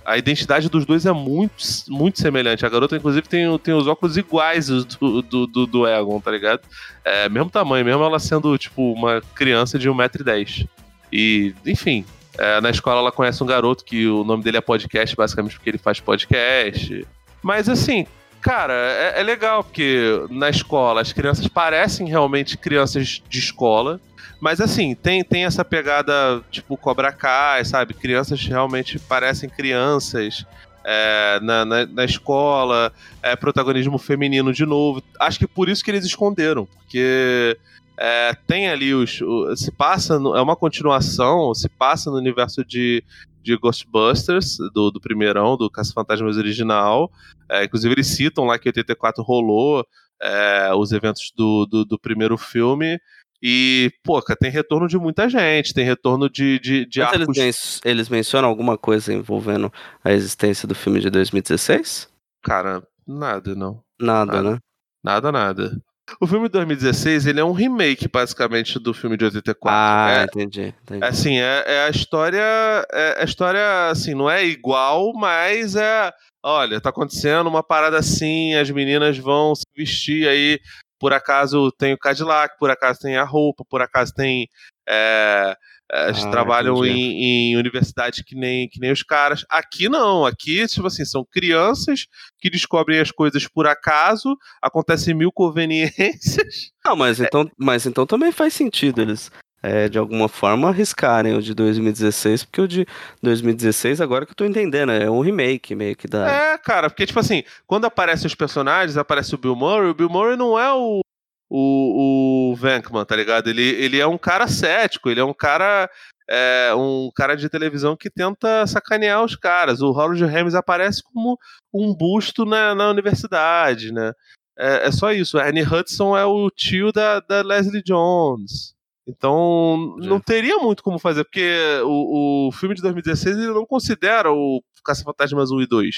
[0.05, 1.55] A identidade dos dois é muito,
[1.89, 2.65] muito semelhante.
[2.65, 6.61] A garota, inclusive, tem, tem os óculos iguais do, do, do, do Egon, tá ligado?
[7.05, 10.69] É, mesmo tamanho, mesmo ela sendo, tipo, uma criança de 1,10m.
[11.13, 12.05] E, enfim,
[12.39, 15.71] é, na escola ela conhece um garoto que o nome dele é podcast, basicamente porque
[15.71, 17.07] ele faz podcast.
[17.43, 18.07] Mas assim,
[18.41, 24.01] cara, é, é, legal porque na escola as crianças parecem realmente crianças de escola.
[24.43, 27.95] Mas assim, tem, tem essa pegada tipo Cobra Kai, sabe?
[27.95, 30.45] Crianças realmente parecem crianças.
[30.85, 35.01] É, na, na, na, escola, é, protagonismo feminino de novo.
[35.21, 37.57] Acho que por isso que eles esconderam, porque
[37.97, 39.21] é, tem ali os.
[39.21, 40.19] O, se passa.
[40.19, 43.05] No, é uma continuação, se passa no universo de,
[43.45, 47.13] de Ghostbusters, do, do primeirão, do Caça-Fantasmas original.
[47.49, 49.87] É, inclusive, eles citam lá que 84 rolou
[50.21, 52.99] é, os eventos do, do, do, primeiro filme.
[53.43, 57.37] E, pô, tem retorno de muita gente, tem retorno de, de, de Mas arcos...
[57.37, 59.73] Eles, eles mencionam alguma coisa envolvendo
[60.05, 62.09] a existência do filme de 2016?
[62.45, 63.83] Cara, nada, não.
[64.01, 64.51] Nada, nada.
[64.53, 64.59] né?
[65.03, 65.83] Nada, nada.
[66.21, 69.71] O filme de 2016, ele é um remake, basicamente, do filme de 84.
[69.73, 71.05] Ah, é, entendi, entendi.
[71.05, 72.87] Assim, é, é a história...
[72.93, 76.13] É, a história, assim, não é igual, mas é...
[76.45, 80.61] Olha, tá acontecendo uma parada assim, as meninas vão se vestir aí,
[81.03, 84.49] por acaso tem o Cadillac, por acaso tem a roupa, por acaso tem...
[84.89, 85.57] É,
[85.93, 89.45] eles ah, trabalham em, em, universidade que nem, que nem os caras.
[89.51, 92.07] Aqui não, aqui, tipo assim, são crianças
[92.39, 96.71] que descobrem as coisas por acaso, acontecem mil conveniências.
[96.85, 99.29] Não, mas então, mas então também faz sentido eles.
[99.63, 102.85] É, de alguma forma arriscarem o de 2016, porque o de
[103.23, 106.29] 2016, agora que eu tô entendendo, é um remake meio que da.
[106.29, 110.09] É, cara, porque, tipo assim, quando aparecem os personagens, aparece o Bill Murray, o Bill
[110.09, 111.01] Murray não é o,
[111.49, 113.49] o, o Venkman, tá ligado?
[113.51, 115.89] Ele, ele é um cara cético, ele é um cara.
[116.31, 119.83] É, um cara de televisão que tenta sacanear os caras.
[119.83, 121.37] O Howard Ramis aparece como
[121.75, 124.13] um busto na, na universidade, né?
[124.59, 125.39] É, é, só isso.
[125.39, 128.75] Ernie Hudson é o tio da, da Leslie Jones.
[129.07, 134.31] Então, não teria muito como fazer, porque o, o filme de 2016 ele não considera
[134.33, 135.95] o Caça-Fantasmas 1 e 2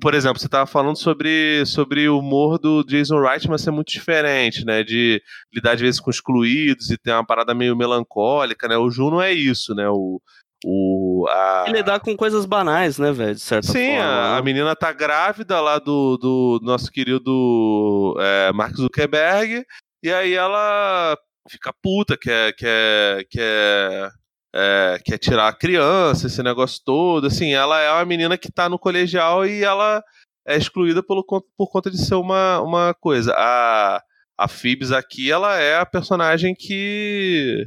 [0.00, 3.92] por exemplo, você estava falando sobre, sobre o humor do Jason Wright, mas é muito
[3.92, 4.82] diferente, né?
[4.82, 5.22] De
[5.52, 8.76] lidar às vezes com excluídos e ter uma parada meio melancólica, né?
[8.76, 9.86] O Juno é isso, né?
[9.90, 10.18] O,
[10.64, 11.64] o, a...
[11.68, 13.34] E lidar com coisas banais, né, velho?
[13.34, 13.92] De certa Sim, forma.
[13.92, 19.62] Sim, a, a, menina tá grávida lá do, do nosso querido é, Mark Zuckerberg,
[20.02, 21.18] e aí ela
[21.48, 24.12] fica puta, quer, quer, quer
[24.54, 27.26] é, quer tirar a criança, esse negócio todo.
[27.26, 30.02] Assim, ela é uma menina que tá no colegial e ela
[30.46, 33.32] é excluída pelo, por conta de ser uma, uma coisa.
[33.36, 34.02] A,
[34.36, 37.64] a Phoebs aqui, ela é a personagem que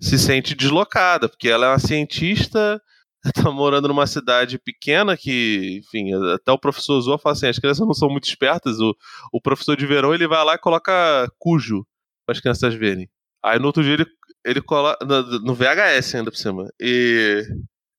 [0.00, 2.80] se sente deslocada, porque ela é uma cientista,
[3.34, 7.84] tá morando numa cidade pequena que, enfim, até o professor Zoa fala assim, as crianças
[7.84, 8.94] não são muito espertas, o,
[9.32, 11.84] o professor de verão ele vai lá e coloca cujo
[12.24, 13.08] para as crianças verem.
[13.44, 14.06] Aí no outro dia ele
[14.44, 16.68] ele coloca no, VHS ainda por cima.
[16.80, 17.44] E,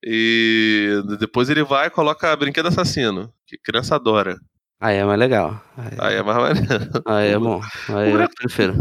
[0.04, 4.38] e depois ele vai e coloca brinquedo assassino, que criança adora.
[4.82, 5.62] Aí é mais legal.
[5.78, 7.04] Aí, aí é mais maneiro.
[7.06, 7.62] Aí é bom.
[7.90, 8.74] Aí eu prefiro.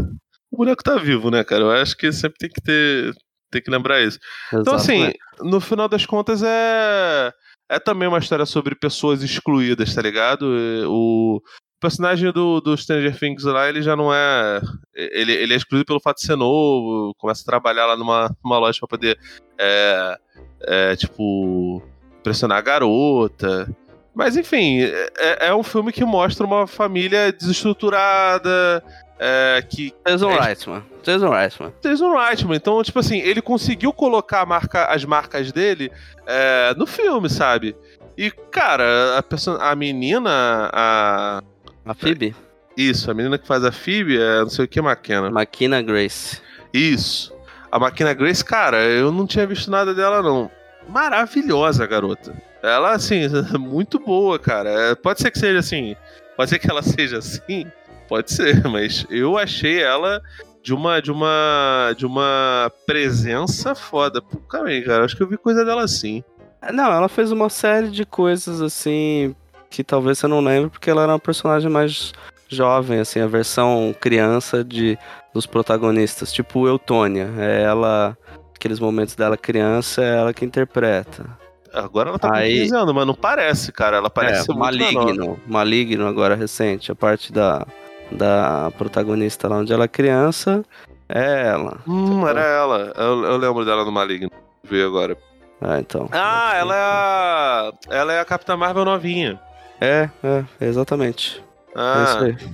[0.51, 1.61] O boneco tá vivo, né, cara?
[1.61, 3.13] Eu acho que sempre tem que ter.
[3.51, 4.19] Tem que lembrar isso.
[4.47, 7.31] Exato, então, assim, no final das contas é.
[7.71, 10.41] É também uma história sobre pessoas excluídas, tá ligado?
[10.87, 11.39] O,
[11.79, 14.59] O personagem do, do Stranger Things lá, ele já não é.
[14.93, 18.59] Ele, ele é excluído pelo fato de ser novo, começa a trabalhar lá numa, numa
[18.59, 19.17] loja pra poder.
[19.57, 20.17] É,
[20.63, 21.81] é, tipo.
[22.21, 23.73] Pressionar a garota.
[24.13, 28.83] Mas enfim, é, é um filme que mostra uma família desestruturada.
[29.17, 29.93] É, que.
[30.05, 30.83] Jason é, Reitman.
[31.01, 31.73] Jason Reitman.
[31.81, 32.57] Jason Reitman.
[32.57, 35.89] Então, tipo assim, ele conseguiu colocar marca, as marcas dele
[36.27, 37.73] é, no filme, sabe?
[38.17, 38.83] E, cara,
[39.17, 41.41] a, a menina, a.
[41.89, 42.35] A Phoebe?
[42.77, 45.31] Isso, a menina que faz a Phoebe é não sei o que, Maquena.
[45.31, 46.39] Maquina Grace.
[46.71, 47.33] Isso.
[47.71, 50.51] A Maquina Grace, cara, eu não tinha visto nada dela, não.
[50.87, 52.31] Maravilhosa, garota.
[52.61, 53.21] Ela, assim,
[53.57, 54.69] muito boa, cara.
[54.69, 55.95] É, pode ser que seja assim.
[56.37, 57.65] Pode ser que ela seja assim.
[58.07, 60.21] Pode ser, mas eu achei ela
[60.61, 64.21] de uma de uma de uma presença foda.
[64.21, 66.23] Pô, cara, acho que eu vi coisa dela assim.
[66.71, 69.35] Não, ela fez uma série de coisas assim
[69.69, 72.13] que talvez você não lembre porque ela era uma personagem mais
[72.47, 74.97] jovem, assim, a versão criança de
[75.33, 77.29] dos protagonistas, tipo Eutônia.
[77.37, 78.17] É ela
[78.55, 81.25] aqueles momentos dela criança, é ela que interpreta.
[81.71, 83.97] Agora ela tá Aí, com 15 anos, mas não parece, cara.
[83.97, 87.65] Ela parece é, maligno, maligno agora recente, a parte da
[88.11, 90.63] da protagonista lá onde ela é criança
[91.07, 91.79] é ela.
[91.87, 92.93] Hum, era ela.
[92.95, 94.29] Eu, eu lembro dela no Maligno.
[94.63, 95.17] Ver agora.
[95.59, 96.07] Ah, então.
[96.11, 97.71] Ah, ela é a.
[97.89, 99.39] Ela é a Capitã Marvel novinha.
[99.79, 101.43] É, é, exatamente.
[101.75, 101.99] Ah.
[101.99, 102.49] É isso aí.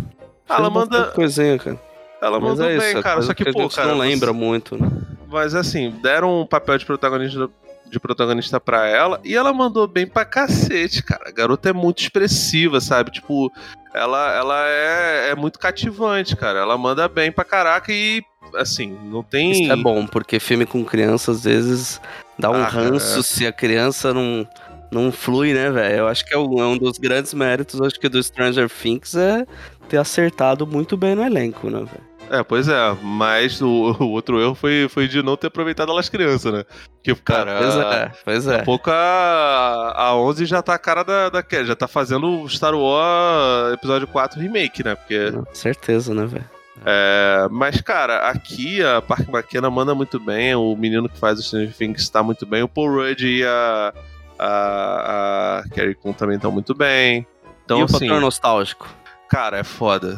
[0.47, 1.05] Ah, ela manda.
[1.07, 1.79] Coisinha, cara.
[2.21, 3.21] Ela Mas mandou é bem, cara.
[3.21, 3.89] Só que, que pô, cara.
[3.89, 4.89] não lembra muito, né?
[5.27, 7.49] Mas assim, deram um papel de protagonista
[7.87, 11.29] de protagonista pra ela e ela mandou bem pra cacete, cara.
[11.29, 13.11] A garota é muito expressiva, sabe?
[13.11, 13.51] Tipo,
[13.93, 16.59] ela, ela é, é muito cativante, cara.
[16.59, 18.23] Ela manda bem pra caraca e,
[18.55, 19.51] assim, não tem.
[19.51, 22.01] Isso é bom, porque filme com criança às vezes
[22.37, 23.23] dá um ah, ranço é.
[23.23, 24.47] se a criança não,
[24.95, 25.97] não flui, né, velho?
[25.97, 29.15] Eu acho que é um, é um dos grandes méritos, acho que do Stranger Things
[29.15, 29.45] é
[29.89, 32.15] ter acertado muito bem no elenco, né, velho?
[32.27, 36.09] É, pois é, mas o, o, outro erro foi, foi de não ter aproveitado elas
[36.09, 36.63] crianças, né?
[37.03, 38.49] Que, cara, pois é, pois é.
[38.49, 42.47] Daqui a pouco a, a 11 já tá a cara da, da já tá fazendo
[42.49, 44.95] Star Wars episódio 4 remake, né?
[44.95, 45.31] Porque...
[45.53, 46.49] Certeza, né, velho?
[46.83, 51.43] É, mas, cara, aqui a Park McKenna manda muito bem, o menino que faz o
[51.43, 53.93] Stranger Things está muito bem, o Paul Rudd e a,
[54.37, 57.25] a, a Carrie Coon também estão muito bem.
[57.63, 58.87] Então, e o assim, nostálgico?
[59.29, 60.17] Cara, é foda.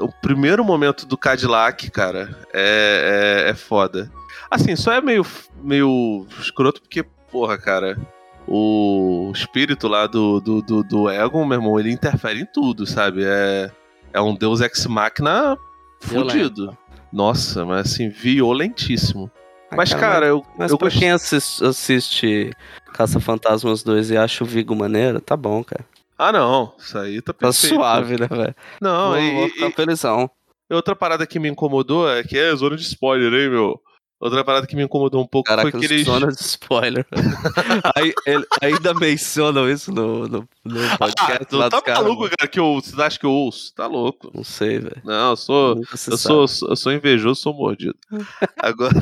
[0.00, 4.10] O primeiro momento do Cadillac, cara, é, é, é foda.
[4.50, 5.24] Assim, só é meio,
[5.62, 7.98] meio escroto porque, porra, cara,
[8.48, 13.22] o espírito lá do, do, do, do Egon, meu irmão, ele interfere em tudo, sabe?
[13.24, 13.70] É,
[14.12, 15.56] é um deus ex-máquina
[16.00, 16.76] fudido.
[17.12, 19.30] Nossa, mas assim, violentíssimo.
[19.70, 20.44] mas, cara, cara, eu.
[20.56, 20.98] Mas eu pra gost...
[20.98, 22.50] quem assiste, assiste
[22.96, 25.84] Caça Fantasmas 2 e acha o Vigo maneiro, tá bom, cara.
[26.16, 26.72] Ah, não.
[26.78, 27.74] Isso aí tá perfeito.
[27.74, 28.54] Tá suave, né, velho?
[28.80, 30.30] Não, vou, e, vou felizão.
[30.70, 33.78] Outra parada que me incomodou é que é zona de spoiler, hein, meu?
[34.18, 36.06] Outra parada que me incomodou um pouco Caraca, foi que eles.
[36.06, 37.06] Zona de spoiler.
[37.94, 41.42] aí, ele, ainda mencionam isso no, no, no ah, podcast.
[41.42, 43.74] Ah, tu tá maluco, cara, cara, que eu, você acha que eu ouço?
[43.74, 44.30] Tá louco.
[44.34, 45.02] Não sei, velho.
[45.04, 45.82] Não, eu sou.
[46.10, 47.94] Eu sou, eu sou invejoso, sou mordido.
[48.58, 48.94] Agora.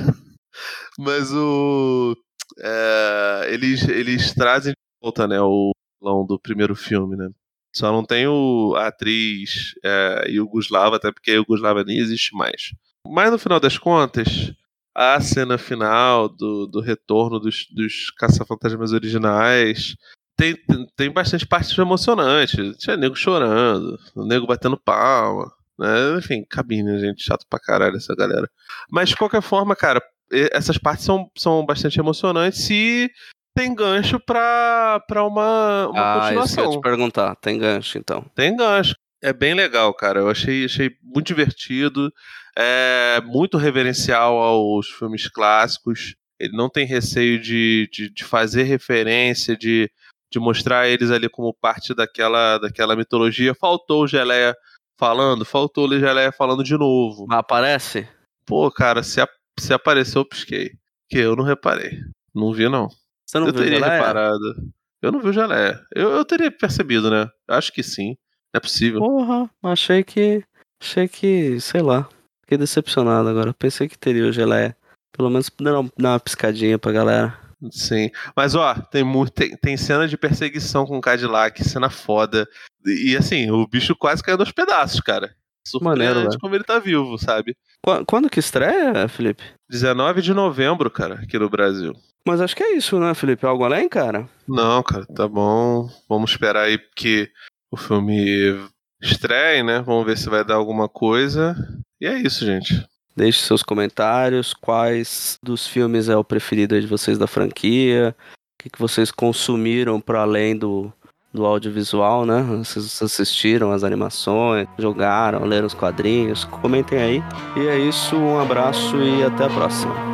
[0.99, 2.17] Mas o.
[2.59, 5.41] É, eles, eles trazem de volta, né?
[5.41, 7.29] O vilão do primeiro filme, né?
[7.75, 12.73] Só não tem o, a atriz é, Yugoslava, até porque a Yugoslava nem existe mais.
[13.07, 14.53] Mas no final das contas,
[14.95, 19.97] a cena final do, do retorno dos, dos caça-fantasmas originais
[20.37, 20.57] tem,
[20.97, 22.77] tem bastante partes emocionantes.
[22.79, 25.53] Tinha nego chorando, o nego batendo palma.
[25.79, 26.19] Né?
[26.19, 28.49] Enfim, cabine, gente, chato pra caralho essa galera.
[28.89, 30.01] Mas de qualquer forma, cara,
[30.31, 33.11] essas partes são, são bastante emocionantes e
[33.57, 36.45] tem gancho pra, pra uma, uma ah, continuação.
[36.45, 38.25] Isso que eu te perguntar, tem gancho então.
[38.35, 38.95] Tem gancho.
[39.23, 40.21] É bem legal, cara.
[40.21, 42.13] Eu achei, achei muito divertido.
[42.57, 46.15] É muito reverencial aos filmes clássicos.
[46.39, 49.91] Ele não tem receio de, de, de fazer referência, de,
[50.31, 53.55] de mostrar eles ali como parte daquela, daquela mitologia.
[53.55, 54.55] Faltou o Geleia
[54.99, 57.27] falando, faltou o Geleia falando de novo.
[57.31, 58.07] Aparece?
[58.45, 59.29] Pô, cara, se, a,
[59.59, 60.73] se apareceu, eu pisquei.
[61.09, 62.01] Que eu não reparei.
[62.35, 62.89] Não vi, não.
[63.27, 63.97] Você não eu viu teria geleia?
[63.97, 64.73] reparado.
[65.01, 65.85] Eu não vi o geleia.
[65.95, 67.29] Eu, eu teria percebido, né?
[67.49, 68.17] Acho que sim.
[68.53, 69.01] Não é possível.
[69.01, 70.43] Porra, achei que.
[70.81, 71.61] Achei que.
[71.61, 72.09] sei lá.
[72.43, 73.55] Fiquei decepcionado agora.
[73.55, 74.77] Pensei que teria o geleia.
[75.17, 77.39] Pelo menos dar uma, piscadinha pra galera.
[77.71, 78.11] Sim.
[78.37, 82.49] Mas ó, tem, tem, tem cena de perseguição com o Cadillac, cena foda.
[82.85, 85.35] E, e assim, o bicho quase caiu nos pedaços, cara.
[85.67, 87.57] Surpreendente Maneiro, como ele tá vivo, sabe?
[87.83, 89.43] Quando, quando que estreia, Felipe?
[89.69, 91.95] 19 de novembro, cara, aqui no Brasil.
[92.27, 93.45] Mas acho que é isso, né, Felipe?
[93.47, 94.29] Algo além, cara?
[94.49, 95.89] Não, cara, tá bom.
[96.09, 97.31] Vamos esperar aí que
[97.71, 98.59] o filme
[99.03, 99.81] estreie, né?
[99.81, 101.55] Vamos ver se vai dar alguma coisa.
[102.01, 102.87] E é isso, gente.
[103.17, 108.71] Deixe seus comentários, quais dos filmes é o preferido de vocês da franquia, o que,
[108.71, 110.93] que vocês consumiram para além do,
[111.35, 112.43] do audiovisual, né?
[112.59, 117.25] Vocês assistiram as animações, jogaram, leram os quadrinhos, comentem aí.
[117.57, 120.14] E é isso, um abraço e até a próxima.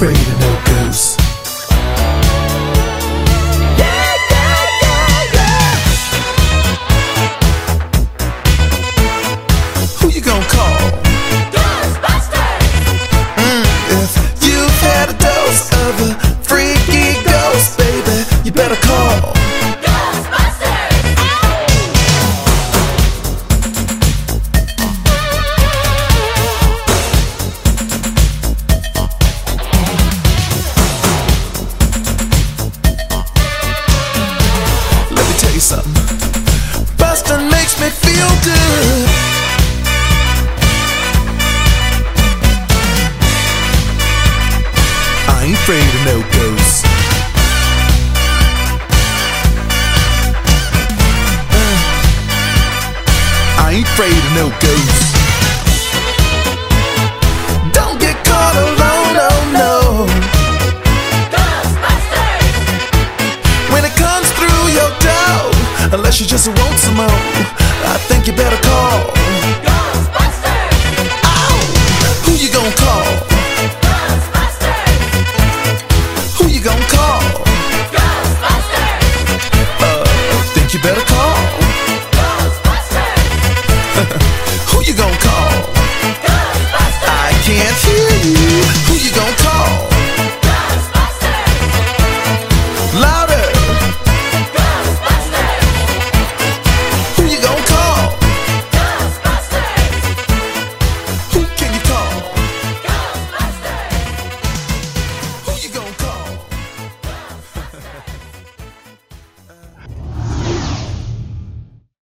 [0.00, 0.29] friendly.